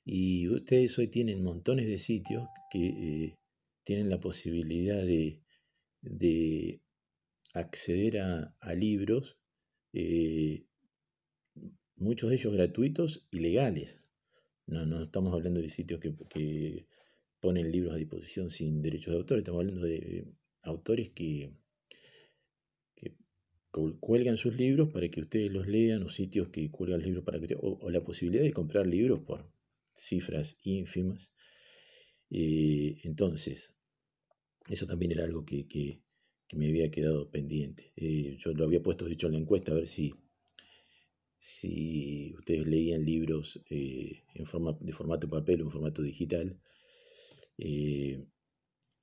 Y 0.05 0.49
ustedes 0.49 0.99
hoy 0.99 1.09
tienen 1.09 1.43
montones 1.43 1.87
de 1.87 1.99
sitios 1.99 2.47
que 2.71 2.87
eh, 2.87 3.39
tienen 3.85 4.11
la 4.11 4.21
posibilidad 4.21 5.03
de, 5.03 5.41
acceder 7.55 8.19
a, 8.21 8.75
libros, 8.75 9.39
eh, 9.95 10.67
muchos 11.97 12.29
de 12.29 12.37
ellos 12.37 12.53
gratuitos 12.53 13.27
y 13.31 13.39
legales. 13.41 14.03
No, 14.67 14.85
no 14.85 15.05
estamos 15.05 15.33
hablando 15.33 15.61
de 15.61 15.71
sitios 15.71 16.01
que 16.01 16.11
ponen 17.41 17.71
libros 17.71 17.95
a 17.95 17.97
disposición 17.97 18.51
sin 18.51 18.83
derechos 18.83 19.13
de 19.13 19.19
autor. 19.19 19.39
Estamos 19.39 19.61
hablando 19.61 19.87
de 19.87 20.27
autores 20.63 21.11
que, 21.11 21.53
cuelgan 24.01 24.39
sus 24.39 24.57
libros 24.57 24.91
para 24.91 25.07
que 25.11 25.21
ustedes 25.21 25.53
los 25.53 25.67
lean, 25.67 26.03
o 26.03 26.09
sitios 26.09 26.49
que 26.49 26.71
cuelgan 26.71 27.03
libros 27.03 27.25
para 27.25 27.39
que 27.39 27.57
o, 27.61 27.91
la 27.91 28.03
posibilidad 28.03 28.43
de 28.43 28.53
comprar 28.53 28.87
libros 28.87 29.21
por 29.21 29.53
cifras 29.95 30.59
ínfimas. 30.63 31.35
Eh, 32.31 32.99
entonces, 33.05 33.75
eso 34.69 34.87
también 34.87 35.13
era 35.13 35.25
algo 35.25 35.45
que, 35.45 36.01
me 36.55 36.69
había 36.69 36.91
quedado 36.91 37.31
pendiente. 37.31 37.93
Eh, 37.97 38.37
yo 38.39 38.53
lo 38.53 38.65
había 38.65 38.83
puesto, 38.83 39.05
dicho, 39.05 39.27
en 39.27 39.35
la 39.35 39.41
encuesta, 39.41 39.73
a 39.73 39.75
ver 39.75 39.87
si, 39.87 40.15
si 41.39 42.35
ustedes 42.39 42.67
leían 42.67 43.05
libros 43.05 43.61
eh, 43.69 44.23
en 44.35 44.47
forma, 44.47 44.77
de 44.81 44.93
formato 44.93 45.29
papel 45.29 45.61
o 45.61 45.65
en 45.65 45.71
formato 45.71 46.03
digital. 46.03 46.59
Eh, 47.59 48.25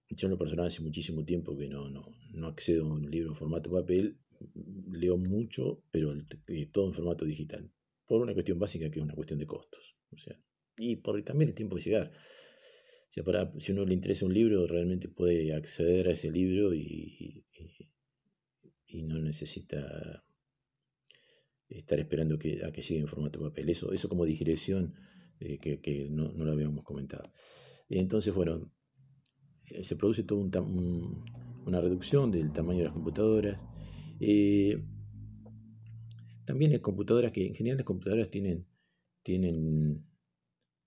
yo 0.10 0.28
en 0.28 0.32
lo 0.32 0.38
personal 0.38 0.68
hace 0.68 0.82
muchísimo 0.82 1.26
tiempo 1.26 1.58
que 1.58 1.68
no, 1.68 1.89
no, 1.89 2.06
no, 2.34 2.48
accedo 2.48 2.86
a 2.86 2.94
un 2.94 3.10
libro 3.10 3.30
en 3.30 3.36
formato 3.36 3.72
papel, 3.72 4.20
leo 4.92 5.18
mucho, 5.18 5.84
pero 5.92 6.13
eh, 6.48 6.68
todo 6.72 6.88
en 6.88 6.94
formato 6.94 7.26
digital, 7.26 7.72
por 8.06 8.22
una 8.22 8.34
cuestión 8.34 8.60
básica 8.60 8.89
que 8.92 9.00
es 9.00 9.04
una 9.04 9.16
cuestión 9.16 9.39
de 9.39 9.48
costos. 9.48 9.96
O 10.12 10.18
sea, 10.18 10.39
y 10.78 10.98
por 10.98 11.22
también 11.24 11.50
el 11.50 11.56
tiempo 11.56 11.76
de 11.76 11.84
llegar. 11.84 12.12
O 13.10 13.13
sea, 13.13 13.24
para, 13.24 13.52
si 13.60 13.72
uno 13.72 13.86
le 13.86 13.94
interesa 13.94 14.26
un 14.26 14.34
libro, 14.34 14.66
realmente 14.66 15.08
puede 15.08 15.54
acceder 15.54 16.08
a 16.08 16.12
ese 16.12 16.32
libro 16.32 16.74
y, 16.74 17.46
y, 18.88 19.04
no 19.04 19.20
necesita 19.20 20.24
estar 21.70 22.00
esperando 22.00 22.39
que, 22.39 22.63
a 22.66 22.72
que 22.72 22.82
siga 22.82 23.02
en 23.02 23.08
formato 23.08 23.39
papel. 23.39 23.70
Eso, 23.70 23.92
eso 23.92 24.10
como 24.10 24.26
digresión 24.26 24.96
eh, 25.39 25.60
que, 25.60 25.80
que 25.80 26.10
no, 26.10 26.32
no, 26.32 26.46
lo 26.46 26.54
habíamos 26.54 26.84
comentado. 26.84 27.32
Entonces, 28.00 28.34
bueno, 28.34 28.72
eh, 29.70 29.84
se 29.84 29.96
produce 29.96 30.24
toda 30.24 30.62
una 30.62 31.80
reducción 31.80 32.32
del 32.32 32.52
tamaño 32.52 32.80
de 32.80 32.86
las 32.86 32.94
computadoras. 32.94 33.60
Eh, 34.20 34.84
también 36.46 36.72
hay 36.72 36.80
computadoras 36.80 37.32
que, 37.32 37.46
en 37.46 37.54
general 37.54 37.78
las 37.78 37.86
computadoras 37.86 38.30
tienen, 38.32 38.66
tienen 39.22 40.06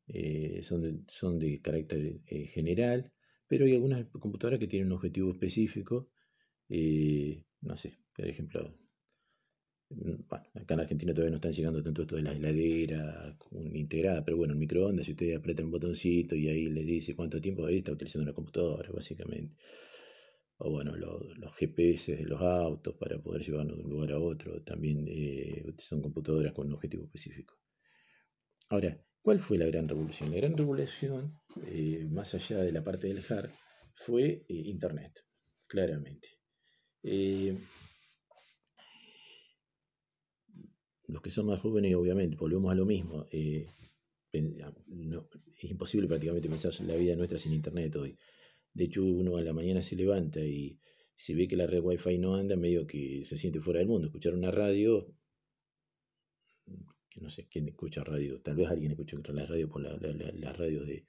eh, 0.09 0.61
son, 0.63 0.83
de, 0.83 1.01
son 1.09 1.39
de 1.39 1.61
carácter 1.61 2.21
eh, 2.27 2.47
general, 2.47 3.13
pero 3.47 3.67
hay 3.67 3.75
algunas 3.75 4.07
computadoras 4.09 4.59
que 4.59 4.67
tienen 4.67 4.89
un 4.89 4.95
objetivo 4.95 5.31
específico. 5.31 6.11
no 7.61 7.77
sé, 7.77 7.99
por 8.17 8.27
ejemplo, 8.27 8.75
bueno, 9.89 10.25
acá 10.55 10.75
en 10.75 10.81
Argentina 10.81 11.13
todavía 11.13 11.31
no 11.31 11.37
están 11.37 11.53
llegando 11.53 11.83
tanto 11.83 12.03
esto 12.03 12.17
de 12.17 12.23
la 12.23 12.33
heladera 12.33 13.37
integrada, 13.73 14.25
pero 14.25 14.37
bueno, 14.37 14.53
el 14.53 14.59
microondas, 14.59 15.07
si 15.07 15.13
usted 15.13 15.35
aprieta 15.35 15.63
un 15.63 15.71
botoncito 15.71 16.35
y 16.35 16.49
ahí 16.49 16.67
le 16.69 16.83
dice 16.83 17.15
cuánto 17.15 17.41
tiempo, 17.41 17.67
ahí 17.67 17.79
está 17.79 17.93
utilizando 17.93 18.27
la 18.27 18.35
computadora, 18.35 18.91
básicamente 18.93 19.57
o 20.59 20.71
bueno, 20.71 20.97
los 20.97 21.55
GPS 21.55 22.17
de 22.17 22.25
los 22.25 22.41
autos 22.41 22.95
para 22.95 23.19
poder 23.19 23.43
llevarnos 23.43 23.77
de 23.77 23.83
un 23.83 23.91
lugar 23.91 24.13
a 24.13 24.19
otro, 24.19 24.63
también 24.63 25.05
eh, 25.09 25.75
son 25.79 26.01
computadoras 26.01 26.55
con 26.55 26.69
un 26.69 26.75
objetivo 26.75 27.05
específico. 27.05 27.59
Ahora, 28.71 28.99
¿cuál 29.21 29.39
fue 29.39 29.59
la 29.59 29.67
gran 29.67 29.87
revolución? 29.87 30.31
La 30.31 30.37
gran 30.39 30.57
revolución, 30.57 31.39
eh, 31.67 32.07
más 32.11 32.35
allá 32.35 32.59
de 32.63 32.73
la 32.73 32.83
parte 32.83 33.07
del 33.07 33.23
hard, 33.29 33.51
fue 33.93 34.45
eh, 34.49 34.55
Internet, 34.67 35.27
claramente. 35.67 36.31
Los 41.09 41.23
que 41.23 41.31
son 41.31 41.47
más 41.47 41.61
jóvenes, 41.61 41.95
obviamente, 41.95 42.37
volvemos 42.37 42.73
a 42.73 42.75
lo 42.75 42.87
mismo. 42.87 43.27
es 43.31 43.67
imposible 45.63 46.09
prácticamente 46.09 46.49
pensar 46.49 46.73
la 46.87 46.97
vida 46.97 47.17
nuestra 47.17 47.39
sin 47.39 47.53
Internet 47.53 47.97
hoy. 47.97 48.17
De 48.73 48.85
hecho, 48.85 49.05
uno 49.05 49.37
a 49.37 49.43
la 49.43 49.53
mañana 49.53 49.81
se 49.81 49.97
levanta 49.97 50.41
y 50.41 50.79
si 51.17 51.35
ve 51.35 51.49
que 51.49 51.57
la 51.57 51.67
red 51.67 51.81
Wi-Fi 51.83 52.19
no 52.19 52.35
anda, 52.35 52.57
medio 52.57 52.87
que 52.87 53.25
se 53.25 53.39
siente 53.39 53.61
fuera 53.61 53.79
del 53.79 53.89
mundo. 53.89 54.09
Escuchar 54.09 54.35
una 54.35 54.51
radio, 54.51 55.15
que 57.09 57.21
no 57.21 57.31
sé 57.31 57.47
quién 57.49 57.69
escucha 57.69 58.05
radio, 58.05 58.41
tal 58.43 58.57
vez 58.57 58.69
alguien 58.69 58.93
escucha 58.93 59.17
la 59.33 59.47
radio 59.47 59.69
por 59.69 59.83
las 59.83 60.01
la, 60.01 60.53
radios 60.53 60.87
de, 60.87 61.07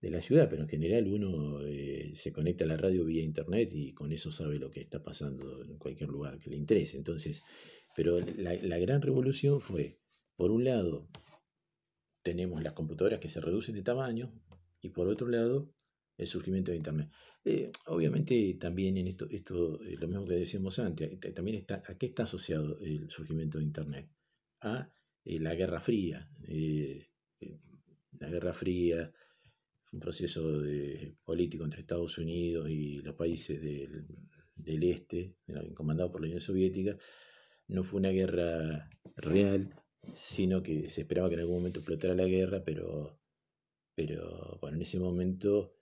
la 0.00 0.20
ciudad, 0.20 0.48
pero 0.50 0.62
en 0.62 0.68
general 0.68 1.06
uno 1.08 1.64
eh, 1.64 2.12
se 2.14 2.32
conecta 2.32 2.64
a 2.64 2.68
la 2.68 2.76
radio 2.76 3.04
vía 3.04 3.22
internet 3.22 3.72
y 3.74 3.92
con 3.92 4.12
eso 4.12 4.30
sabe 4.30 4.58
lo 4.58 4.70
que 4.70 4.80
está 4.80 5.02
pasando 5.02 5.64
en 5.64 5.78
cualquier 5.78 6.10
lugar 6.10 6.38
que 6.38 6.50
le 6.50 6.56
interese. 6.56 6.96
Entonces, 6.96 7.42
pero 7.96 8.18
la, 8.36 8.54
la 8.54 8.78
gran 8.78 9.00
revolución 9.00 9.60
fue, 9.60 9.98
por 10.36 10.50
un 10.50 10.64
lado, 10.64 11.08
tenemos 12.22 12.62
las 12.62 12.74
computadoras 12.74 13.20
que 13.20 13.28
se 13.28 13.40
reducen 13.40 13.74
de 13.74 13.82
tamaño 13.82 14.32
y 14.82 14.90
por 14.90 15.08
otro 15.08 15.28
lado, 15.28 15.72
el 16.18 16.26
surgimiento 16.26 16.70
de 16.70 16.76
Internet. 16.76 17.10
Eh, 17.44 17.70
obviamente 17.86 18.56
también 18.60 18.96
en 18.96 19.06
esto, 19.06 19.26
esto 19.30 19.80
eh, 19.82 19.96
lo 19.98 20.08
mismo 20.08 20.26
que 20.26 20.34
decíamos 20.34 20.78
antes, 20.78 21.12
eh, 21.12 21.32
también 21.32 21.58
está, 21.58 21.82
¿a 21.86 21.96
qué 21.96 22.06
está 22.06 22.24
asociado 22.24 22.78
el 22.80 23.08
surgimiento 23.10 23.58
de 23.58 23.64
Internet? 23.64 24.10
A 24.60 24.90
la 25.24 25.54
Guerra 25.54 25.80
Fría. 25.80 26.28
la 28.18 28.28
Guerra 28.28 28.52
Fría 28.52 29.12
un 29.92 30.00
proceso 30.00 30.62
político 31.24 31.64
entre 31.64 31.80
Estados 31.80 32.18
Unidos 32.18 32.68
y 32.68 32.98
los 32.98 33.14
países 33.14 33.62
del, 33.62 34.04
del 34.54 34.82
este, 34.82 35.36
comandado 35.74 36.10
por 36.10 36.20
la 36.20 36.26
Unión 36.26 36.40
Soviética. 36.40 36.96
No 37.68 37.82
fue 37.82 38.00
una 38.00 38.10
guerra 38.10 38.90
real, 39.16 39.74
sino 40.14 40.62
que 40.62 40.88
se 40.90 41.02
esperaba 41.02 41.28
que 41.28 41.34
en 41.34 41.40
algún 41.40 41.56
momento 41.56 41.80
explotara 41.80 42.14
la 42.14 42.26
guerra, 42.26 42.62
pero, 42.64 43.18
pero 43.94 44.58
bueno, 44.60 44.76
en 44.76 44.82
ese 44.82 44.98
momento 44.98 45.76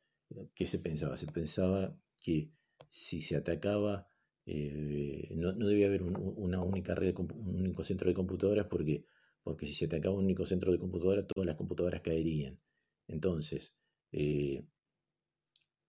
¿Qué 0.54 0.66
se 0.66 0.78
pensaba? 0.78 1.16
Se 1.16 1.26
pensaba 1.26 1.96
que 2.22 2.50
si 2.88 3.20
se 3.20 3.36
atacaba, 3.36 4.08
eh, 4.46 5.28
no, 5.34 5.52
debía 5.52 5.86
haber 5.86 6.02
una 6.02 6.62
única 6.62 6.94
red, 6.94 7.14
un 7.18 7.60
único 7.60 7.84
centro 7.84 8.08
de 8.08 8.14
computadoras, 8.14 8.66
porque, 8.66 9.06
porque 9.42 9.66
si 9.66 9.74
se 9.74 9.86
atacaba 9.86 10.16
un 10.16 10.24
único 10.24 10.44
centro 10.44 10.72
de 10.72 10.78
computadoras, 10.78 11.26
todas 11.26 11.46
las 11.46 11.56
computadoras 11.56 12.02
caerían. 12.02 12.60
Entonces, 13.06 13.76
eh, 14.12 14.66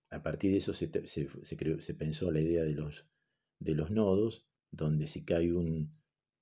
a 0.10 0.22
partir 0.22 0.52
de 0.52 0.58
eso 0.58 0.74
se, 0.74 0.90
se, 1.08 1.94
pensó 1.96 2.32
la 2.32 2.42
idea 2.42 2.64
de 2.64 2.74
los, 2.74 3.08
de 3.60 3.76
los 3.76 3.92
nodos, 3.92 4.48
donde 4.76 5.08
si 5.08 5.24
cae 5.24 5.54
un, 5.54 5.96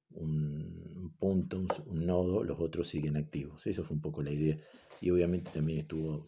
un 0.09 1.15
punto, 1.17 1.65
un, 1.85 2.05
nodo, 2.05 2.43
los 2.43 2.59
otros 2.59 2.87
siguen 2.87 3.17
activos. 3.17 3.65
Eso 3.67 3.83
fue 3.83 3.95
un 3.95 4.01
poco 4.01 4.21
la 4.23 4.31
idea. 4.31 4.57
Y 5.01 5.09
obviamente 5.09 5.51
también 5.51 5.79
estuvo 5.79 6.25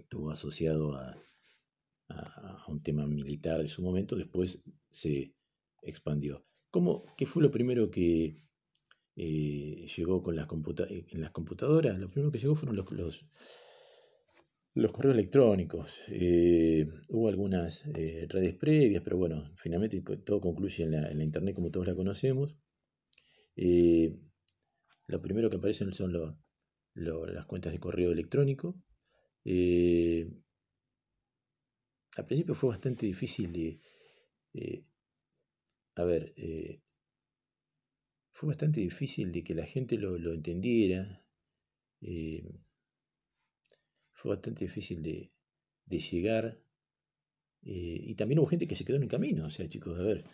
estuvo 0.00 0.30
asociado 0.30 0.94
a, 0.94 1.16
un 2.66 2.82
tema 2.82 3.06
militar 3.06 3.62
de 3.62 3.68
su 3.68 3.82
momento, 3.82 4.16
después 4.16 4.64
se 4.90 5.32
expandió. 5.82 6.44
¿Cómo, 6.70 7.04
¿Qué 7.16 7.24
fue 7.24 7.40
lo 7.40 7.52
primero 7.52 7.88
que 7.88 8.36
eh, 9.14 9.86
llegó 9.96 10.20
con 10.22 10.34
las 10.34 10.48
en 10.50 11.20
las 11.20 11.30
computadoras? 11.30 11.98
Lo 12.00 12.10
primero 12.10 12.32
que 12.32 12.38
llegó 12.38 12.56
fueron 12.56 12.76
los, 12.76 13.26
correos 14.92 15.14
electrónicos. 15.14 16.02
Eh, 16.08 16.86
hubo 17.08 17.28
algunas 17.28 17.86
eh, 17.94 18.26
redes 18.28 18.54
previas, 18.54 19.02
pero 19.02 19.16
bueno, 19.18 19.52
finalmente 19.56 20.00
todo 20.24 20.40
concluye 20.40 20.84
en 20.84 20.92
la, 20.92 21.24
Internet 21.24 21.54
como 21.54 21.70
todos 21.70 21.86
la 21.86 21.94
conocemos. 21.94 22.56
lo 25.06 25.20
primero 25.20 25.50
que 25.50 25.56
aparecen 25.56 25.92
son 25.92 26.12
las 26.94 27.46
cuentas 27.46 27.72
de 27.72 27.80
correo 27.80 28.12
electrónico. 28.12 28.76
Eh, 29.44 30.30
al 32.16 32.26
principio 32.26 32.54
fue 32.54 32.70
bastante 32.70 33.06
difícil 33.06 33.52
de... 33.52 33.80
Eh, 34.54 34.82
a 35.96 36.04
ver, 36.04 36.32
eh, 36.36 36.80
fue 38.32 38.48
bastante 38.48 38.80
difícil 38.80 39.32
de 39.32 39.42
que 39.44 39.54
la 39.54 39.66
gente 39.66 39.96
lo, 39.98 40.16
entendiera. 40.32 41.24
Fue 44.20 44.34
bastante 44.34 44.64
difícil 44.64 45.02
de, 45.02 45.32
de 45.86 45.98
llegar. 45.98 46.60
y 47.62 48.14
también 48.16 48.38
hubo 48.38 48.46
gente 48.46 48.66
que 48.66 48.76
se 48.76 48.84
quedó 48.84 48.96
en 48.96 49.04
el 49.04 49.08
camino. 49.08 49.46
O 49.46 49.50
sea, 49.50 49.68
chicos, 49.68 49.98
a 49.98 50.02
ver. 50.02 50.24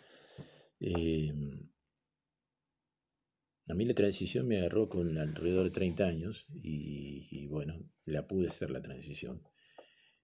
A 3.69 3.73
mí 3.73 3.85
la 3.85 3.93
transición 3.93 4.47
me 4.47 4.59
agarró 4.59 4.87
con 4.89 5.17
alrededor 5.17 5.65
de 5.65 5.71
30 5.71 6.05
años 6.05 6.45
y, 6.53 7.47
bueno, 7.47 7.89
la 8.05 8.27
pude 8.27 8.47
hacer 8.47 8.71
la 8.71 8.81
transición. 8.81 9.41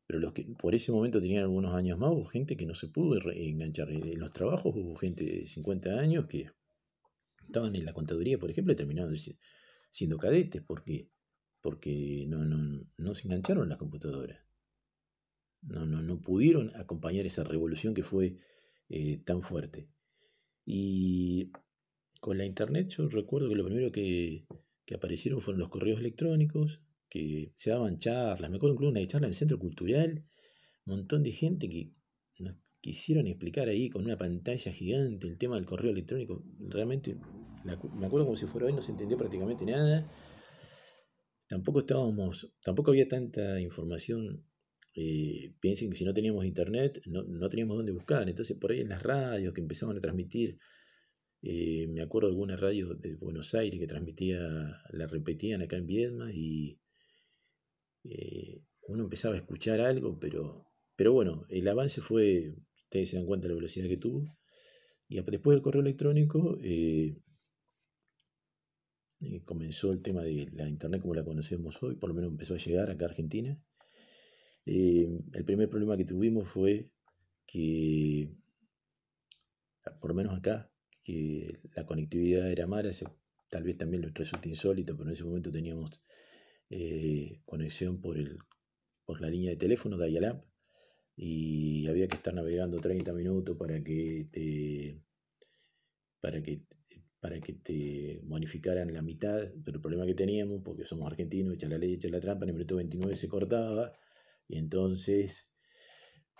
Pero 0.07 0.19
los 0.19 0.33
que 0.33 0.43
por 0.43 0.75
ese 0.75 0.91
momento 0.91 1.21
tenían 1.21 1.43
algunos 1.43 1.73
años 1.73 1.97
más, 1.97 2.11
hubo 2.11 2.25
gente 2.25 2.57
que 2.57 2.65
no 2.65 2.73
se 2.73 2.87
pudo 2.87 3.19
enganchar. 3.31 3.89
En 3.91 4.19
los 4.19 4.31
trabajos 4.33 4.73
hubo 4.75 4.95
gente 4.95 5.23
de 5.25 5.45
50 5.45 5.99
años 5.99 6.27
que 6.27 6.51
estaban 7.45 7.75
en 7.75 7.85
la 7.85 7.93
contaduría, 7.93 8.37
por 8.37 8.49
ejemplo, 8.49 8.73
y 8.73 8.77
terminaron 8.77 9.15
siendo 9.91 10.17
cadetes 10.17 10.61
porque, 10.61 11.09
porque 11.63 12.25
no, 12.27 12.43
no, 12.43 12.85
no 12.97 13.13
se 13.13 13.27
engancharon 13.27 13.69
las 13.69 13.77
computadoras. 13.79 14.45
No, 15.61 15.85
no, 15.85 16.01
no 16.01 16.19
pudieron 16.19 16.75
acompañar 16.75 17.25
esa 17.25 17.45
revolución 17.45 17.93
que 17.93 18.03
fue 18.03 18.37
eh, 18.89 19.23
tan 19.25 19.41
fuerte. 19.41 19.87
Y 20.65 21.51
con 22.19 22.37
la 22.37 22.45
internet 22.45 22.89
yo 22.89 23.07
recuerdo 23.07 23.47
que 23.47 23.55
lo 23.55 23.63
primero 23.63 23.91
que, 23.91 24.45
aparecieron 24.93 25.41
fueron 25.41 25.61
los 25.61 25.69
correos 25.69 25.99
electrónicos, 25.99 26.81
que 27.09 27.53
se 27.55 27.71
daban 27.71 27.97
charlas, 27.97 28.51
me 28.51 28.57
acuerdo 28.57 28.75
incluso 28.75 28.91
una 28.91 29.07
charla 29.07 29.27
en 29.27 29.31
el 29.31 29.35
centro 29.35 29.57
cultural, 29.57 30.25
un 30.85 30.97
montón 30.97 31.23
de 31.23 31.31
gente 31.31 31.69
que 31.69 31.93
nos 32.39 32.57
quisieron 32.81 33.27
explicar 33.27 33.69
ahí 33.69 33.89
con 33.89 34.03
una 34.03 34.17
pantalla 34.17 34.71
gigante 34.73 35.27
el 35.27 35.39
tema 35.39 35.55
del 35.55 35.65
correo 35.65 35.91
electrónico, 35.91 36.43
realmente 36.59 37.17
me 37.63 38.05
acuerdo 38.05 38.25
como 38.25 38.35
si 38.35 38.45
fuera 38.45 38.67
hoy, 38.67 38.73
no 38.73 38.81
se 38.81 38.91
entendió 38.91 39.17
prácticamente 39.17 39.65
nada, 39.65 40.05
tampoco 41.53 41.79
estábamos, 41.79 42.51
tampoco 42.63 42.89
había 42.89 43.07
tanta 43.07 43.61
información 43.61 44.43
eh, 44.95 45.53
piensen 45.59 45.91
que 45.91 45.95
si 45.95 46.03
no 46.03 46.11
teníamos 46.11 46.45
internet 46.45 46.99
no, 47.05 47.21
no, 47.23 47.47
teníamos 47.47 47.77
dónde 47.77 47.91
buscar. 47.91 48.27
Entonces 48.27 48.57
por 48.57 48.71
ahí 48.71 48.81
en 48.81 48.89
las 48.89 49.03
radios 49.03 49.53
que 49.53 49.61
empezaban 49.61 49.95
a 49.95 50.01
transmitir 50.01 50.57
eh, 51.43 51.87
me 51.89 52.01
acuerdo 52.01 52.27
de 52.27 52.33
alguna 52.33 52.57
radio 52.57 52.95
de 52.95 53.15
Buenos 53.17 53.53
Aires 53.53 53.79
que 53.79 53.85
transmitía, 53.85 54.39
la 54.89 55.05
repetían 55.07 55.61
acá 55.61 55.77
en 55.77 55.85
Viedma 55.85 56.31
y 56.33 56.79
eh, 58.03 58.63
uno 58.87 59.03
empezaba 59.03 59.35
a 59.35 59.37
escuchar 59.37 59.79
algo, 59.79 60.17
pero, 60.19 60.65
pero 60.95 61.13
bueno, 61.13 61.45
el 61.49 61.67
avance 61.67 62.01
fue, 62.01 62.55
ustedes 62.85 63.11
se 63.11 63.17
dan 63.17 63.27
cuenta 63.27 63.43
de 63.47 63.49
la 63.49 63.57
velocidad 63.57 63.87
que 63.87 63.97
tuvo. 63.97 64.25
Y 65.07 65.21
después 65.21 65.55
del 65.55 65.61
correo 65.61 65.81
electrónico 65.81 66.57
comenzó 69.45 69.91
el 69.91 70.01
tema 70.01 70.23
de 70.23 70.49
la 70.53 70.67
Internet 70.67 71.01
como 71.01 71.13
la 71.15 71.23
conocemos 71.23 71.81
hoy, 71.83 71.95
por 71.95 72.09
lo 72.09 72.15
menos 72.15 72.31
empezó 72.31 72.55
a 72.55 72.57
llegar 72.57 72.89
acá 72.89 73.05
a 73.05 73.09
Argentina. 73.09 73.59
el 74.65 75.43
primer 75.45 75.69
problema 75.69 75.97
que 75.97 76.05
tuvimos 76.05 76.47
fue 76.47 76.89
que, 77.45 78.33
por 79.99 80.09
lo 80.11 80.15
menos 80.15 80.37
acá, 80.37 80.71
que 81.03 81.59
la 81.75 81.85
conectividad 81.85 82.49
era 82.49 82.67
mala, 82.67 82.91
tal 83.49 83.63
vez 83.63 83.77
también 83.77 84.01
les 84.01 84.13
resulta 84.13 84.49
insólito, 84.49 84.95
pero 84.95 85.09
en 85.09 85.13
ese 85.13 85.23
momento 85.23 85.51
teníamos 85.51 85.91
eh, 86.69 87.41
conexión 87.45 88.01
por, 88.01 88.17
el, 88.17 88.39
por 89.05 89.21
la 89.21 89.29
línea 89.29 89.51
de 89.51 89.57
teléfono 89.57 89.97
de 89.97 90.07
dial 90.07 90.43
y 91.15 91.87
había 91.87 92.07
que 92.07 92.15
estar 92.15 92.33
navegando 92.33 92.79
30 92.79 93.13
minutos 93.13 93.55
para 93.57 93.83
que 93.83 94.27
te, 94.31 94.99
para 96.19 96.41
que 96.41 96.63
para 97.23 97.39
que 97.39 97.53
te 97.53 98.19
bonificaran 98.23 98.93
la 98.93 99.01
mitad, 99.01 99.47
pero 99.63 99.77
el 99.77 99.81
problema 99.81 100.05
que 100.05 100.13
teníamos, 100.13 100.61
porque 100.61 100.83
somos 100.83 101.07
argentinos, 101.07 101.53
echa 101.53 101.69
la 101.69 101.77
ley, 101.77 101.93
echa 101.93 102.09
la 102.09 102.19
trampa, 102.19 102.43
en 102.43 102.49
el 102.49 102.55
minuto 102.55 102.75
29 102.75 103.15
se 103.15 103.29
cortaba, 103.29 103.93
y 104.45 104.57
entonces 104.57 105.49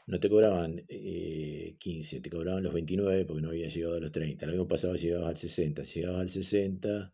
no 0.08 0.20
te 0.20 0.30
cobraban 0.30 0.84
15, 0.86 2.18
eh, 2.18 2.20
te 2.20 2.30
cobraban 2.30 2.64
los 2.64 2.74
29 2.74 3.24
porque 3.24 3.42
no 3.42 3.52
había 3.52 3.70
llegado 3.70 3.96
a 3.96 4.02
los 4.02 4.12
30. 4.12 4.46
Lo 4.46 4.52
mismo 4.52 4.68
pasaba 4.68 4.98
llegabas 4.98 5.30
al 5.30 5.38
60. 5.38 5.86
Si 5.86 6.02
llegabas 6.02 6.20
al 6.20 6.30
60, 6.30 7.14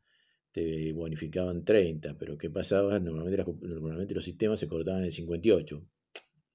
te 0.51 0.91
bonificaban 0.93 1.63
30, 1.63 2.17
pero 2.17 2.39
¿qué 2.39 2.49
pasaba? 2.49 2.99
Normalmente, 2.99 3.45
normalmente 3.61 4.15
los 4.15 4.23
sistemas 4.23 4.59
se 4.59 4.67
cortaban 4.67 5.03
en 5.03 5.11
58, 5.11 5.87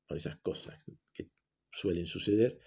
por 0.08 0.16
esas 0.16 0.36
cosas 0.38 0.80
que 1.12 1.28
suelen 1.70 2.06
suceder, 2.06 2.58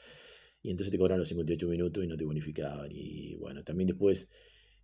y 0.68 0.72
entonces 0.72 0.92
te 0.92 0.98
cobraban 0.98 1.20
los 1.20 1.30
58 1.30 1.68
minutos 1.68 2.04
y 2.04 2.08
no 2.08 2.18
te 2.18 2.26
bonificaban. 2.26 2.90
Y 2.92 3.36
bueno, 3.36 3.64
también 3.64 3.88
después 3.88 4.30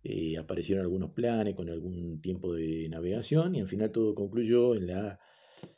eh, 0.02 0.38
aparecieron 0.38 0.82
algunos 0.82 1.10
planes 1.10 1.54
con 1.54 1.68
algún 1.68 2.20
tiempo 2.22 2.54
de 2.54 2.88
navegación, 2.88 3.54
y 3.54 3.60
al 3.60 3.68
final 3.68 3.92
todo 3.92 4.14
concluyó 4.14 4.74
en 4.74 4.86
la 4.86 5.20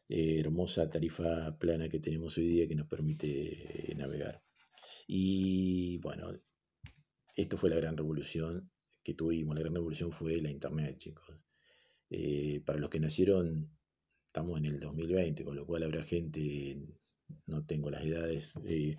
eh, 0.08 0.38
hermosa 0.38 0.88
tarifa 0.88 1.58
plana 1.58 1.88
que 1.88 1.98
tenemos 1.98 2.38
hoy 2.38 2.46
día 2.46 2.68
que 2.68 2.76
nos 2.76 2.86
permite 2.86 3.94
navegar. 3.96 4.42
Y 5.08 5.98
bueno, 5.98 6.32
esto 7.34 7.56
fue 7.56 7.70
la 7.70 7.76
gran 7.76 7.96
revolución 7.96 8.70
que 9.02 9.14
tuvimos. 9.14 9.56
La 9.56 9.62
gran 9.62 9.74
revolución 9.74 10.12
fue 10.12 10.40
la 10.40 10.50
Internet, 10.50 10.98
chicos. 10.98 11.26
Eh, 12.10 12.62
para 12.64 12.78
los 12.78 12.90
que 12.90 13.00
nacieron, 13.00 13.76
estamos 14.26 14.58
en 14.58 14.66
el 14.66 14.78
2020, 14.78 15.44
con 15.44 15.56
lo 15.56 15.66
cual 15.66 15.82
habrá 15.82 16.04
gente, 16.04 16.78
no 17.46 17.66
tengo 17.66 17.90
las 17.90 18.04
edades, 18.04 18.54
eh, 18.66 18.96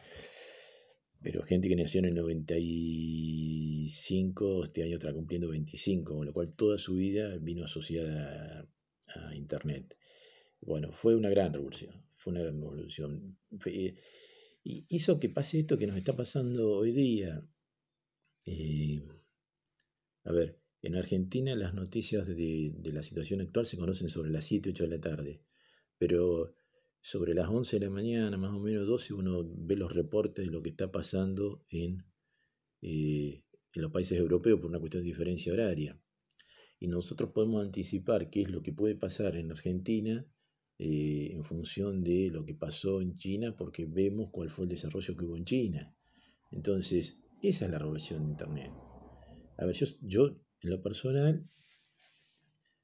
pero 1.22 1.44
gente 1.44 1.68
que 1.68 1.76
nació 1.76 2.00
en 2.00 2.06
el 2.06 2.16
95, 2.16 4.64
este 4.64 4.84
año 4.84 4.96
está 4.96 5.14
cumpliendo 5.14 5.50
25, 5.50 6.16
con 6.16 6.26
lo 6.26 6.34
cual 6.34 6.54
toda 6.54 6.78
su 6.78 6.96
vida 6.96 7.38
vino 7.38 7.66
asociada 7.66 8.66
a 9.08 9.36
Internet. 9.36 9.98
Bueno, 10.62 10.92
fue 10.92 11.16
una 11.16 11.30
gran 11.30 11.54
revolución, 11.54 12.04
fue 12.14 12.32
una 12.32 12.42
gran 12.42 12.62
revolución. 12.62 13.38
Y 14.64 14.86
hizo 14.90 15.20
que 15.20 15.30
pase 15.30 15.60
esto 15.60 15.78
que 15.78 15.88
nos 15.88 15.98
está 15.98 16.16
pasando 16.16 16.74
hoy 16.74 16.92
día. 16.92 17.44
Eh, 18.46 19.02
a 20.24 20.32
ver, 20.32 20.60
en 20.82 20.96
Argentina 20.96 21.56
las 21.56 21.74
noticias 21.74 22.28
de, 22.28 22.74
la 22.84 23.04
situación 23.04 23.42
actual 23.42 23.66
se 23.66 23.78
conocen 23.78 24.10
sobre 24.10 24.30
las 24.30 24.46
7, 24.46 24.72
8 24.72 24.84
de 24.84 24.90
la 24.90 25.02
tarde, 25.02 25.42
pero 25.98 26.54
sobre 27.08 27.34
las 27.34 27.48
11 27.48 27.80
de 27.80 27.86
la 27.86 27.89
mañana, 27.89 28.36
más 28.36 28.54
o 28.54 28.60
menos 28.60 28.86
12, 28.86 29.13
uno 29.13 29.41
ve 29.46 29.78
los 29.78 29.93
reportes 29.93 30.43
de 30.43 30.52
lo 30.52 30.62
que 30.62 30.72
está 30.72 30.91
pasando 30.91 31.63
en, 31.70 32.04
eh, 32.82 33.46
en 33.74 33.82
los 33.82 33.93
países 33.93 34.20
europeos 34.20 34.60
por 34.60 34.70
una 34.70 34.78
cuestión 34.78 35.04
de 35.04 35.08
diferencia 35.08 35.54
horaria. 35.54 35.98
Y 36.82 36.89
nosotros 36.89 37.32
podemos 37.32 37.63
anticipar 37.63 38.30
qué 38.30 38.41
es 38.41 38.50
lo 38.50 38.62
que 38.62 38.74
puede 38.74 38.96
pasar 38.96 39.38
en 39.38 39.50
Argentina 39.52 40.28
eh, 40.80 41.30
en 41.32 41.46
función 41.46 42.04
de 42.04 42.30
lo 42.30 42.43
que 42.43 42.56
pasó 42.56 43.00
en 43.00 43.15
China, 43.15 43.56
porque 43.56 43.86
vemos 43.86 44.28
cuál 44.30 44.50
fue 44.50 44.65
el 44.65 44.70
desarrollo 44.72 45.15
que 45.15 45.24
hubo 45.24 45.38
en 45.38 45.46
China. 45.46 45.96
Entonces, 46.52 47.22
esa 47.41 47.67
es 47.67 47.72
la 47.72 47.80
revolución 47.80 48.26
de 48.26 48.32
Internet. 48.32 48.74
A 49.58 49.65
ver, 49.65 49.78
yo, 50.02 50.28
en 50.62 50.70
lo 50.70 50.82
personal 50.84 51.50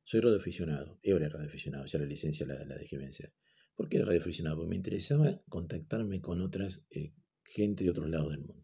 soy 0.05 0.21
radioaficionado, 0.21 0.97
era 1.03 1.27
radioaficionado, 1.27 1.85
ya 1.87 1.99
la 1.99 2.05
licencia 2.05 2.45
la, 2.45 2.63
la 2.63 2.77
dejé 2.77 2.97
vencer. 2.97 3.33
¿Por 3.75 3.89
qué 3.89 3.97
era 3.97 4.05
radioaficionado? 4.05 4.57
Porque 4.57 4.69
me 4.69 4.75
interesaba 4.75 5.41
contactarme 5.49 6.21
con 6.21 6.41
otras 6.41 6.85
eh, 6.91 7.13
gente 7.43 7.83
de 7.83 7.89
otros 7.89 8.09
lados 8.09 8.31
del 8.31 8.41
mundo. 8.41 8.63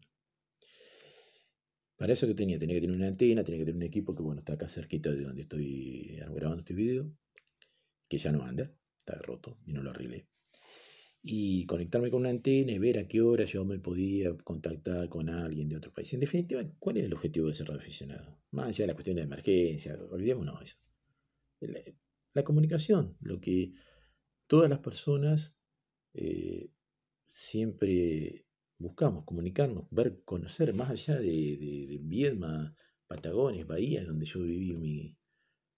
Para 1.96 2.14
eso 2.14 2.26
que 2.26 2.34
tenía, 2.34 2.58
tenía 2.58 2.76
que 2.76 2.80
tener 2.80 2.96
una 2.96 3.08
antena, 3.08 3.44
tenía 3.44 3.58
que 3.58 3.66
tener 3.66 3.76
un 3.76 3.82
equipo 3.82 4.14
que 4.14 4.22
bueno, 4.22 4.40
está 4.40 4.54
acá 4.54 4.68
cerquita 4.68 5.10
de 5.12 5.22
donde 5.22 5.42
estoy 5.42 6.16
grabando 6.30 6.60
este 6.60 6.72
video, 6.72 7.12
que 8.08 8.16
ya 8.16 8.32
no 8.32 8.42
anda, 8.42 8.72
está 8.96 9.16
roto 9.16 9.58
y 9.66 9.72
no 9.72 9.82
lo 9.82 9.90
arreglé. 9.90 10.26
Y 11.22 11.66
conectarme 11.66 12.10
con 12.10 12.20
una 12.20 12.30
antena 12.30 12.72
y 12.72 12.78
ver 12.78 12.98
a 12.98 13.06
qué 13.06 13.20
hora 13.20 13.44
yo 13.44 13.66
me 13.66 13.78
podía 13.78 14.34
contactar 14.38 15.10
con 15.10 15.28
alguien 15.28 15.68
de 15.68 15.76
otro 15.76 15.92
país. 15.92 16.10
En 16.14 16.20
definitiva, 16.20 16.62
¿cuál 16.78 16.96
era 16.96 17.06
el 17.06 17.12
objetivo 17.12 17.48
de 17.48 17.54
ser 17.54 17.66
radioaficionado? 17.66 18.40
Más 18.52 18.68
allá 18.68 18.84
de 18.84 18.86
la 18.86 18.94
cuestión 18.94 19.16
de 19.16 19.22
emergencia, 19.22 19.98
olvidémonos 20.10 20.62
eso. 20.62 20.78
La, 21.60 21.80
la 22.32 22.44
comunicación, 22.44 23.18
lo 23.20 23.40
que 23.42 23.74
todas 24.50 24.68
las 24.68 24.80
personas 24.80 25.56
eh, 26.12 26.72
siempre 27.24 28.48
buscamos, 28.78 29.24
comunicarnos, 29.24 29.84
ver, 29.92 30.24
conocer, 30.24 30.74
más 30.74 30.90
allá 30.90 31.20
de, 31.20 31.86
de, 31.88 32.00
Viedma, 32.02 32.74
Patagones, 33.06 33.64
Bahía, 33.64 34.04
donde 34.04 34.26
yo 34.26 34.40
viví 34.42 35.16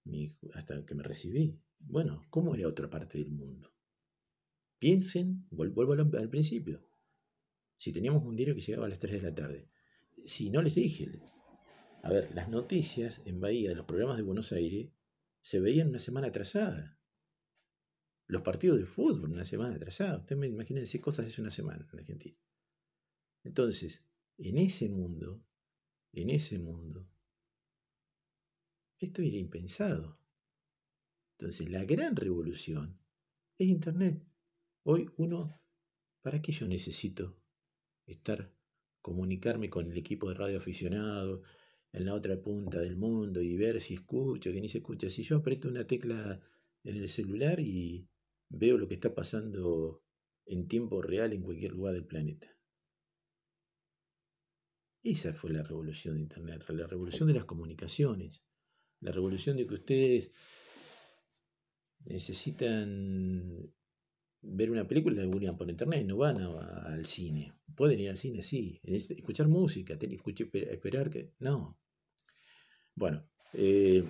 mi, 0.04 0.36
hasta 0.54 0.86
que 0.86 0.94
me 0.94 1.02
recibí. 1.02 1.60
Bueno, 1.80 2.24
¿cómo 2.30 2.54
era 2.54 2.66
otra 2.66 2.88
parte 2.88 3.18
del 3.18 3.30
mundo? 3.30 3.70
Piensen, 4.78 5.46
vuelvo 5.50 5.92
al, 5.92 6.30
principio. 6.30 6.82
Si 7.76 7.92
teníamos 7.92 8.24
un 8.24 8.36
diario 8.36 8.54
que 8.54 8.62
llegaba 8.62 8.86
a 8.86 8.88
las 8.88 9.00
3 9.00 9.20
de 9.20 9.28
la 9.28 9.34
tarde, 9.34 9.68
si 10.24 10.48
no 10.48 10.62
les 10.62 10.76
dije, 10.76 11.20
a 12.02 12.08
ver, 12.08 12.34
las 12.34 12.48
noticias 12.48 13.20
en 13.26 13.38
Bahía 13.38 13.68
de 13.68 13.76
los 13.76 13.84
programas 13.84 14.16
de 14.16 14.22
Buenos 14.22 14.50
Aires 14.52 14.88
se 15.42 15.60
veían 15.60 15.88
una 15.88 15.98
semana 15.98 16.28
atrasada. 16.28 16.98
Los 18.32 18.40
partidos 18.40 18.78
de 18.78 18.86
fútbol 18.86 19.32
una 19.32 19.44
semana 19.44 19.76
atrasada. 19.76 20.16
Ustedes 20.16 20.40
me 20.40 20.46
imaginen 20.46 20.86
qué 20.90 20.98
cosas 21.02 21.26
hace 21.26 21.42
una 21.42 21.50
semana 21.50 21.86
en 21.92 21.98
Argentina. 21.98 22.34
Entonces, 23.44 24.06
en 24.38 24.56
ese 24.56 24.88
mundo, 24.88 25.44
en 26.14 26.30
ese 26.30 26.58
mundo, 26.58 27.06
esto 28.98 29.20
era 29.20 29.36
impensado. 29.36 30.18
Entonces, 31.36 31.68
la 31.68 31.84
gran 31.84 32.16
revolución 32.16 32.98
es 33.58 33.68
Internet. 33.68 34.24
Hoy 34.84 35.10
uno, 35.18 35.60
¿para 36.22 36.40
qué 36.40 36.52
yo 36.52 36.66
necesito 36.66 37.36
estar, 38.06 38.50
comunicarme 39.02 39.68
con 39.68 39.90
el 39.90 39.98
equipo 39.98 40.30
de 40.30 40.36
radio 40.36 40.56
aficionado 40.56 41.42
en 41.92 42.06
la 42.06 42.14
otra 42.14 42.40
punta 42.40 42.80
del 42.80 42.96
mundo 42.96 43.42
y 43.42 43.58
ver 43.58 43.78
si 43.78 43.92
escucha, 43.92 44.50
que 44.50 44.60
ni 44.62 44.70
se 44.70 44.78
escucha? 44.78 45.10
Si 45.10 45.22
yo 45.22 45.36
aprieto 45.36 45.68
una 45.68 45.86
tecla 45.86 46.40
en 46.82 46.96
el 46.96 47.08
celular 47.08 47.60
y 47.60 48.08
veo 48.52 48.78
lo 48.78 48.86
que 48.86 48.94
está 48.94 49.14
pasando 49.14 50.02
en 50.46 50.68
tiempo 50.68 51.02
real 51.02 51.32
en 51.32 51.42
cualquier 51.42 51.72
lugar 51.72 51.94
del 51.94 52.06
planeta. 52.06 52.48
Esa 55.02 55.32
fue 55.32 55.50
la 55.50 55.62
revolución 55.62 56.14
de 56.14 56.22
Internet, 56.22 56.64
la 56.68 56.86
revolución 56.86 57.28
de 57.28 57.34
las 57.34 57.44
comunicaciones, 57.44 58.44
la 59.00 59.10
revolución 59.10 59.56
de 59.56 59.66
que 59.66 59.74
ustedes 59.74 60.32
necesitan 62.04 63.72
ver 64.42 64.70
una 64.70 64.86
película, 64.86 65.22
la 65.22 65.28
buscan 65.28 65.56
por 65.56 65.70
internet, 65.70 66.04
no 66.06 66.16
van 66.16 66.40
al 66.40 67.06
cine. 67.06 67.52
Pueden 67.74 68.00
ir 68.00 68.10
al 68.10 68.16
cine, 68.16 68.42
sí. 68.42 68.80
Escuchar 68.84 69.48
música, 69.48 69.96
escuchar, 70.00 70.48
esperar 70.52 71.10
que. 71.10 71.32
No. 71.38 71.78
Bueno, 72.94 73.24
eh, 73.54 74.04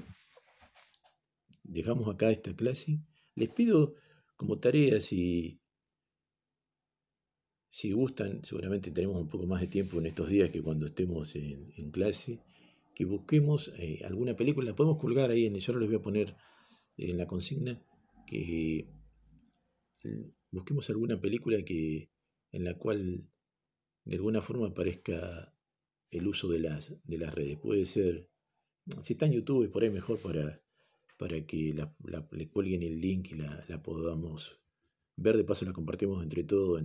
dejamos 1.62 2.12
acá 2.12 2.30
esta 2.30 2.54
clase. 2.54 3.00
Les 3.34 3.48
pido 3.48 3.94
como 4.42 4.58
tarea, 4.58 4.98
si, 4.98 5.60
si 7.70 7.92
gustan, 7.92 8.42
seguramente 8.42 8.90
tenemos 8.90 9.22
un 9.22 9.28
poco 9.28 9.46
más 9.46 9.60
de 9.60 9.68
tiempo 9.68 10.00
en 10.00 10.06
estos 10.06 10.28
días 10.28 10.50
que 10.50 10.60
cuando 10.60 10.86
estemos 10.86 11.36
en, 11.36 11.92
clase, 11.92 12.40
que 12.92 13.04
busquemos 13.04 13.72
eh, 13.78 14.00
alguna 14.04 14.34
película. 14.34 14.70
La 14.70 14.74
podemos 14.74 14.98
colgar 14.98 15.30
ahí, 15.30 15.46
en, 15.46 15.54
yo 15.54 15.78
les 15.78 15.88
voy 15.88 15.98
a 15.98 16.02
poner 16.02 16.34
en 16.96 17.18
la 17.18 17.28
consigna 17.28 17.80
que 18.26 18.88
busquemos 20.50 20.90
alguna 20.90 21.20
película 21.20 21.62
que 21.64 22.10
en 22.50 22.64
la 22.64 22.76
cual 22.76 23.30
de 24.04 24.16
alguna 24.16 24.42
forma 24.42 24.66
aparezca 24.66 25.54
el 26.10 26.26
uso 26.26 26.48
de 26.48 26.58
las, 26.58 27.00
de 27.04 27.18
las 27.18 27.32
redes. 27.32 27.60
Puede 27.60 27.86
ser, 27.86 28.28
si 29.02 29.12
está 29.12 29.26
en 29.26 29.34
YouTube, 29.34 29.70
por 29.70 29.84
ahí 29.84 29.90
mejor 29.90 30.18
para, 30.18 30.60
para 31.16 31.44
que 31.46 31.74
le 32.32 32.48
cuelguen 32.48 32.82
el 32.82 33.00
link 33.00 33.32
y 33.32 33.36
la, 33.36 33.82
podamos 33.82 34.62
ver. 35.16 35.36
De 35.36 35.44
paso 35.44 35.64
la 35.64 35.72
compartimos 35.72 36.22
entre 36.22 36.44
todos 36.44 36.82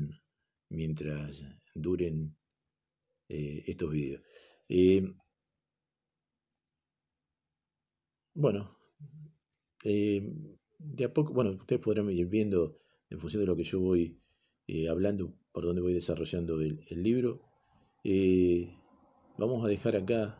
mientras 0.69 1.45
duren 1.73 2.35
eh, 3.29 3.63
estos 3.67 3.91
vídeos. 3.91 4.21
Eh, 4.69 5.13
bueno, 8.33 8.77
eh, 9.83 10.33
de 10.77 11.05
a 11.05 11.13
poco, 11.13 11.33
bueno, 11.33 11.51
ustedes 11.51 11.81
podrán 11.81 12.09
ir 12.09 12.27
viendo 12.27 12.77
en 13.09 13.19
función 13.19 13.41
de 13.41 13.47
lo 13.47 13.55
que 13.55 13.63
yo 13.63 13.79
voy 13.79 14.21
hablando, 14.89 15.33
por 15.51 15.63
dónde 15.63 15.81
voy 15.81 15.93
desarrollando 15.93 16.59
el, 16.61 17.03
libro. 17.03 17.41
Vamos 19.37 19.63
a 19.63 19.67
dejar 19.67 19.95
acá 19.95 20.37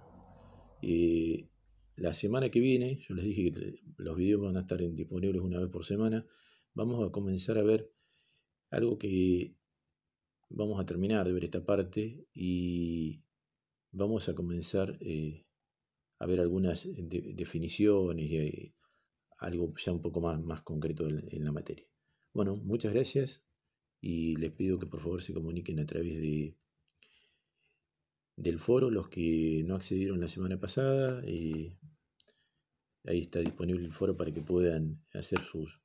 la 1.98 2.14
semana 2.14 2.50
que 2.50 2.60
viene, 2.60 3.00
yo 3.08 3.16
les 3.16 3.26
dije 3.26 3.52
que 3.52 3.82
los 3.98 4.16
videos 4.16 4.42
van 4.42 4.56
a 4.58 4.62
estar 4.62 4.80
disponibles 4.94 5.42
una 5.42 5.60
vez 5.60 5.70
por 5.70 5.84
semana, 5.84 6.26
vamos 6.74 7.06
a 7.06 7.12
comenzar 7.12 7.58
a 7.58 7.64
ver 7.64 7.92
algo 8.70 9.00
que 9.00 9.56
vamos 10.50 10.80
a 10.80 10.86
terminar 10.86 11.26
de 11.26 11.34
ver 11.34 11.46
esta 11.46 11.66
parte 11.66 12.28
y 12.34 13.24
vamos 13.92 14.30
a 14.30 14.36
comenzar 14.36 15.00
a 16.20 16.26
ver 16.26 16.40
algunas 16.40 16.88
definiciones 16.88 18.32
y 18.32 18.76
algo 19.40 19.74
ya 19.78 19.92
un 19.92 20.02
poco 20.02 20.22
más, 20.22 20.40
más 20.40 20.62
concreto 20.62 21.08
en, 21.08 21.44
la 21.44 21.52
materia. 21.52 21.88
Bueno, 22.32 22.56
muchas 22.58 22.94
gracias 22.94 23.44
y 24.00 24.36
les 24.36 24.52
pido 24.52 24.78
que 24.78 24.86
por 24.86 25.00
favor 25.00 25.24
se 25.24 25.34
comuniquen 25.34 25.80
a 25.80 25.86
través 25.88 26.20
de 26.20 26.56
del 28.38 28.60
foro 28.60 28.90
los 28.90 29.10
que 29.10 29.64
no 29.66 29.76
accedieron 29.76 30.22
la 30.22 30.28
semana 30.28 30.60
pasada. 30.60 31.22
Eh, 31.26 31.78
ahí 33.04 33.20
está 33.20 33.40
disponible 33.40 33.86
el 33.86 33.94
foro 33.94 34.16
para 34.16 34.32
que 34.32 34.42
puedan 34.42 35.04
hacer 35.14 35.40
sus, 35.42 35.82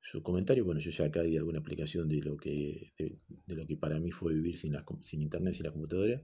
sus 0.00 0.22
comentarios. 0.22 0.66
Bueno, 0.66 0.80
yo 0.80 0.90
ya 0.90 1.06
acá 1.06 1.22
di 1.22 1.36
alguna 1.36 1.60
aplicación 1.60 2.08
de 2.08 2.20
lo 2.20 2.36
que, 2.36 2.92
de, 2.98 3.56
lo 3.56 3.66
que 3.66 3.76
para 3.76 3.98
mí 3.98 4.10
fue 4.10 4.34
vivir 4.34 4.58
sin, 4.58 4.76
sin 5.02 5.22
internet, 5.22 5.54
sin 5.54 5.66
la 5.66 5.72
computadora. 5.72 6.22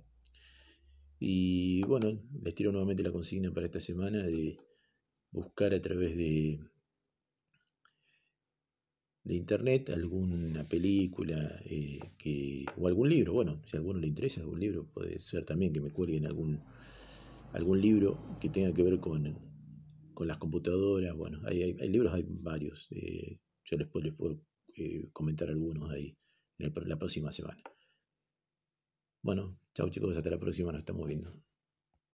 Y 1.19 1.83
bueno, 1.85 2.23
les 2.43 2.55
tiro 2.55 2.71
nuevamente 2.71 3.03
la 3.03 3.13
consigna 3.13 3.53
para 3.53 3.67
esta 3.67 3.81
semana 3.81 4.23
de 4.23 4.59
buscar 5.31 5.73
a 5.73 5.81
través 5.81 6.17
de, 6.17 6.61
de 9.25 9.35
internet 9.35 9.91
alguna 9.91 10.65
película 10.65 11.61
eh, 11.65 11.99
que, 12.19 12.67
o 12.77 12.87
algún 12.87 13.09
libro. 13.09 13.33
Bueno, 13.33 13.61
si 13.67 13.77
a 13.77 13.81
alguno 13.81 13.99
le 13.99 14.07
interesa 14.07 14.43
algún 14.43 14.61
libro, 14.61 14.87
puede 14.93 15.19
ser 15.19 15.45
también 15.45 15.73
que 15.73 15.81
me 15.81 15.91
cuelguen 15.91 16.27
algún, 16.27 16.61
algún 17.53 17.81
libro 17.81 18.19
que 18.41 18.51
tenga 18.51 18.73
que 18.73 18.83
ver 18.83 19.01
con, 19.01 19.35
con 20.13 20.29
las 20.29 20.37
computadoras. 20.37 21.17
Bueno, 21.17 21.41
hay, 21.47 21.73
libros, 21.89 22.13
hay 22.13 22.25
varios. 22.29 22.89
Eh, 22.91 23.39
yo 23.65 23.79
les 23.79 23.89
puedo, 23.89 24.05
les 24.05 24.15
puedo 24.15 24.41
eh, 24.77 25.09
comentar 25.13 25.49
algunos 25.49 25.91
ahí 25.91 26.17
en 26.59 26.73
la 26.87 26.99
próxima 26.99 27.33
semana. 27.33 27.63
Bueno, 29.23 29.59
chao 29.75 29.89
chicos, 29.89 30.17
hasta 30.17 30.29
la 30.29 30.39
próxima, 30.39 30.71
nos 30.71 30.81
estamos 30.81 31.07
viendo. 31.07 31.33